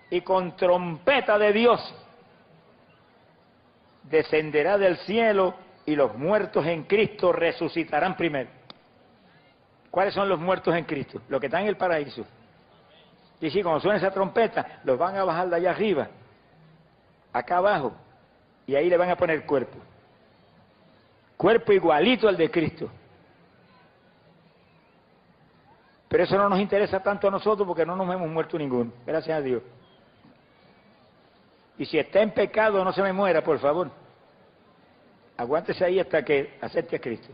[0.09, 1.95] y con trompeta de Dios,
[4.03, 5.55] descenderá del cielo
[5.85, 8.49] y los muertos en Cristo resucitarán primero.
[9.89, 11.21] ¿Cuáles son los muertos en Cristo?
[11.29, 12.25] Los que están en el paraíso.
[13.39, 16.07] Y si cuando suena esa trompeta, los van a bajar de allá arriba,
[17.31, 17.93] acá abajo,
[18.65, 19.77] y ahí le van a poner cuerpo.
[21.37, 22.89] Cuerpo igualito al de Cristo.
[26.07, 29.37] Pero eso no nos interesa tanto a nosotros porque no nos hemos muerto ninguno, gracias
[29.37, 29.61] a Dios.
[31.77, 33.89] Y si está en pecado, no se me muera, por favor.
[35.37, 37.33] Aguántese ahí hasta que acepte a Cristo.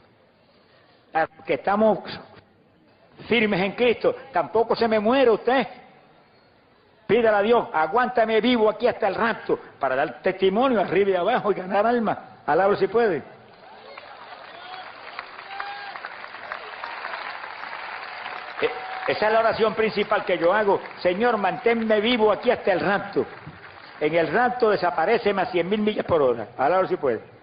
[1.46, 2.00] Que estamos
[3.28, 5.68] firmes en Cristo, tampoco se me muere usted.
[7.08, 11.52] Pídale a Dios, aguántame vivo aquí hasta el rapto para dar testimonio arriba y abajo
[11.52, 12.40] y ganar alma.
[12.46, 13.18] Alabro si puede.
[18.62, 18.70] Eh,
[19.08, 20.80] esa es la oración principal que yo hago.
[21.00, 23.26] Señor, manténme vivo aquí hasta el rapto.
[24.00, 26.48] En el rapto desaparece más cien mil millas por hora.
[26.58, 27.34] Alabro si puede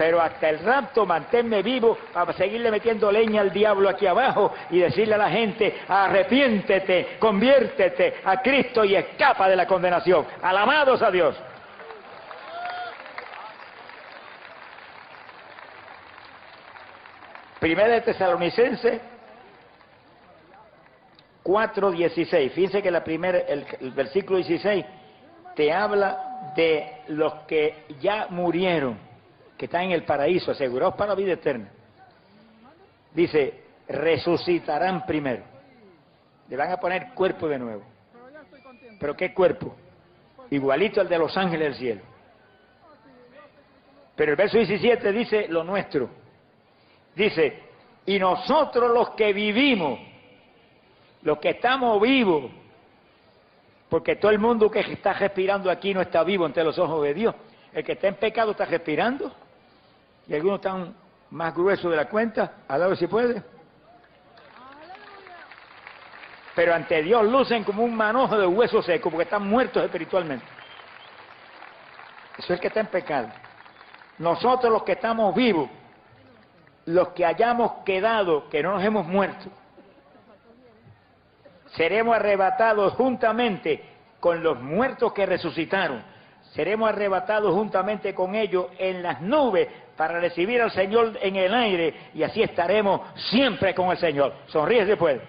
[0.00, 4.78] pero hasta el rapto manténme vivo para seguirle metiendo leña al diablo aquí abajo y
[4.78, 10.24] decirle a la gente, arrepiéntete, conviértete a Cristo y escapa de la condenación.
[10.40, 11.36] Alamados a Dios.
[17.58, 19.02] Primera de Tesalonicense
[21.50, 22.50] 4.16.
[22.52, 24.84] Fíjense que la primera, el, el versículo 16
[25.56, 28.96] te habla de los que ya murieron
[29.58, 31.68] que están en el paraíso, asegurados para la vida eterna.
[33.12, 35.42] dice, resucitarán primero.
[36.48, 37.82] Le van a poner cuerpo de nuevo.
[39.00, 39.74] ¿Pero qué cuerpo?
[40.50, 42.00] Igualito al de los ángeles del cielo.
[44.14, 46.08] Pero el verso 17 dice lo nuestro.
[47.14, 47.58] Dice,
[48.06, 49.98] y nosotros los que vivimos,
[51.22, 52.50] los que estamos vivos,
[53.88, 57.14] porque todo el mundo que está respirando aquí no está vivo ante los ojos de
[57.14, 57.34] Dios.
[57.72, 59.32] El que está en pecado está respirando.
[60.28, 60.94] Y algunos están
[61.30, 62.52] más gruesos de la cuenta.
[62.68, 63.42] A ver si puede.
[66.54, 70.44] Pero ante Dios lucen como un manojo de huesos secos porque están muertos espiritualmente.
[72.38, 73.28] Eso es el que está en pecado.
[74.18, 75.68] Nosotros los que estamos vivos,
[76.86, 79.50] los que hayamos quedado, que no nos hemos muerto,
[81.76, 83.82] seremos arrebatados juntamente
[84.18, 86.02] con los muertos que resucitaron.
[86.52, 91.94] Seremos arrebatados juntamente con ellos en las nubes para recibir al Señor en el aire
[92.14, 94.34] y así estaremos siempre con el Señor.
[94.46, 95.20] Sonríe si puede.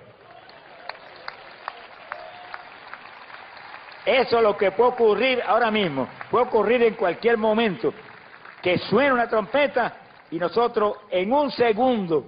[4.05, 7.93] Eso es lo que puede ocurrir ahora mismo, puede ocurrir en cualquier momento.
[8.61, 9.93] Que suene una trompeta
[10.31, 12.25] y nosotros en un segundo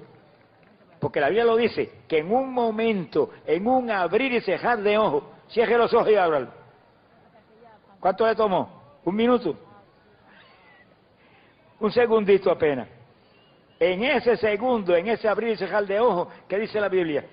[1.03, 4.97] porque la Biblia lo dice, que en un momento, en un abrir y cerrar de
[4.97, 6.47] ojos, cierre los ojos y ábralo.
[7.99, 9.01] ¿Cuánto le tomó?
[9.03, 9.53] ¿Un minuto?
[11.81, 12.87] Un segundito apenas.
[13.77, 17.25] En ese segundo, en ese abrir y cerrar de ojos, ¿qué dice la Biblia?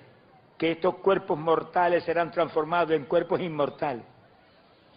[0.57, 4.03] Que estos cuerpos mortales serán transformados en cuerpos inmortales.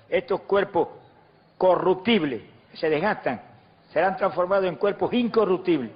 [0.09, 0.89] Estos cuerpos
[1.57, 2.43] corruptibles,
[2.73, 3.41] se desgastan,
[3.93, 5.93] serán transformados en cuerpos incorruptibles.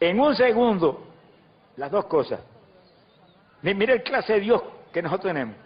[0.00, 1.13] En un segundo,
[1.76, 2.40] las dos cosas.
[3.62, 5.56] Mire el clase de Dios que nosotros tenemos.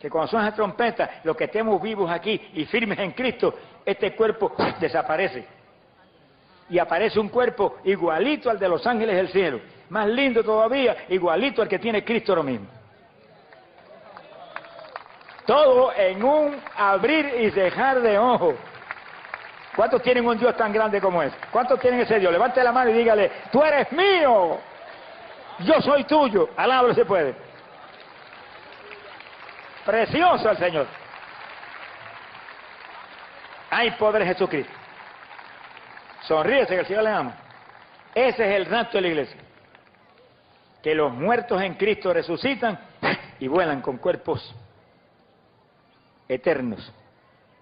[0.00, 3.54] Que cuando son las trompetas, los que estemos vivos aquí y firmes en Cristo,
[3.86, 5.46] este cuerpo desaparece.
[6.68, 9.60] Y aparece un cuerpo igualito al de los ángeles del cielo.
[9.90, 12.66] Más lindo todavía, igualito al que tiene Cristo lo mismo.
[15.46, 18.54] Todo en un abrir y dejar de ojo.
[19.76, 21.36] ¿Cuántos tienen un Dios tan grande como ese?
[21.50, 22.32] ¿Cuántos tienen ese Dios?
[22.32, 24.58] Levante la mano y dígale, tú eres mío.
[25.60, 26.48] Yo soy tuyo.
[26.56, 27.34] Alábalo se puede.
[29.84, 30.86] Precioso el Señor.
[33.70, 34.72] Hay poder Jesucristo.
[36.22, 37.34] Sonríese que el Señor le ama.
[38.14, 39.40] Ese es el rapto de la iglesia.
[40.82, 42.78] Que los muertos en Cristo resucitan
[43.38, 44.54] y vuelan con cuerpos
[46.28, 46.92] eternos.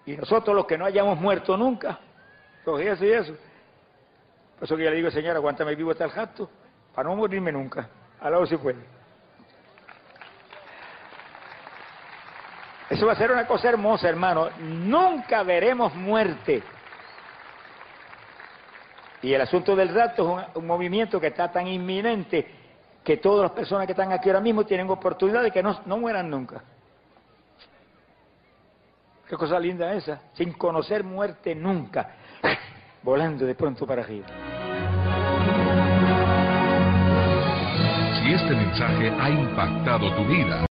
[0.05, 1.99] Y nosotros los que no hayamos muerto nunca,
[2.65, 3.33] pues eso y eso.
[4.55, 6.11] Por eso que yo le digo, Señor, aguántame vivo hasta el
[6.93, 7.87] para no morirme nunca.
[8.19, 8.79] Alabo si puede.
[12.89, 14.49] Eso va a ser una cosa hermosa, hermano.
[14.59, 16.61] Nunca veremos muerte.
[19.21, 22.45] Y el asunto del rato es un, movimiento que está tan inminente
[23.03, 25.97] que todas las personas que están aquí ahora mismo tienen oportunidad de que no, no
[25.97, 26.61] mueran nunca.
[29.27, 32.15] Qué cosa linda esa, sin conocer muerte nunca,
[33.03, 34.27] volando de pronto para arriba.
[38.27, 40.65] Este mensaje ha impactado tu vida.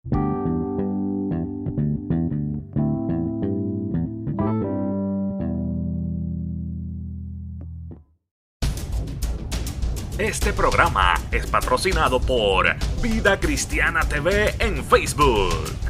[10.18, 12.66] Este programa es patrocinado por
[13.02, 15.89] Vida Cristiana TV en Facebook.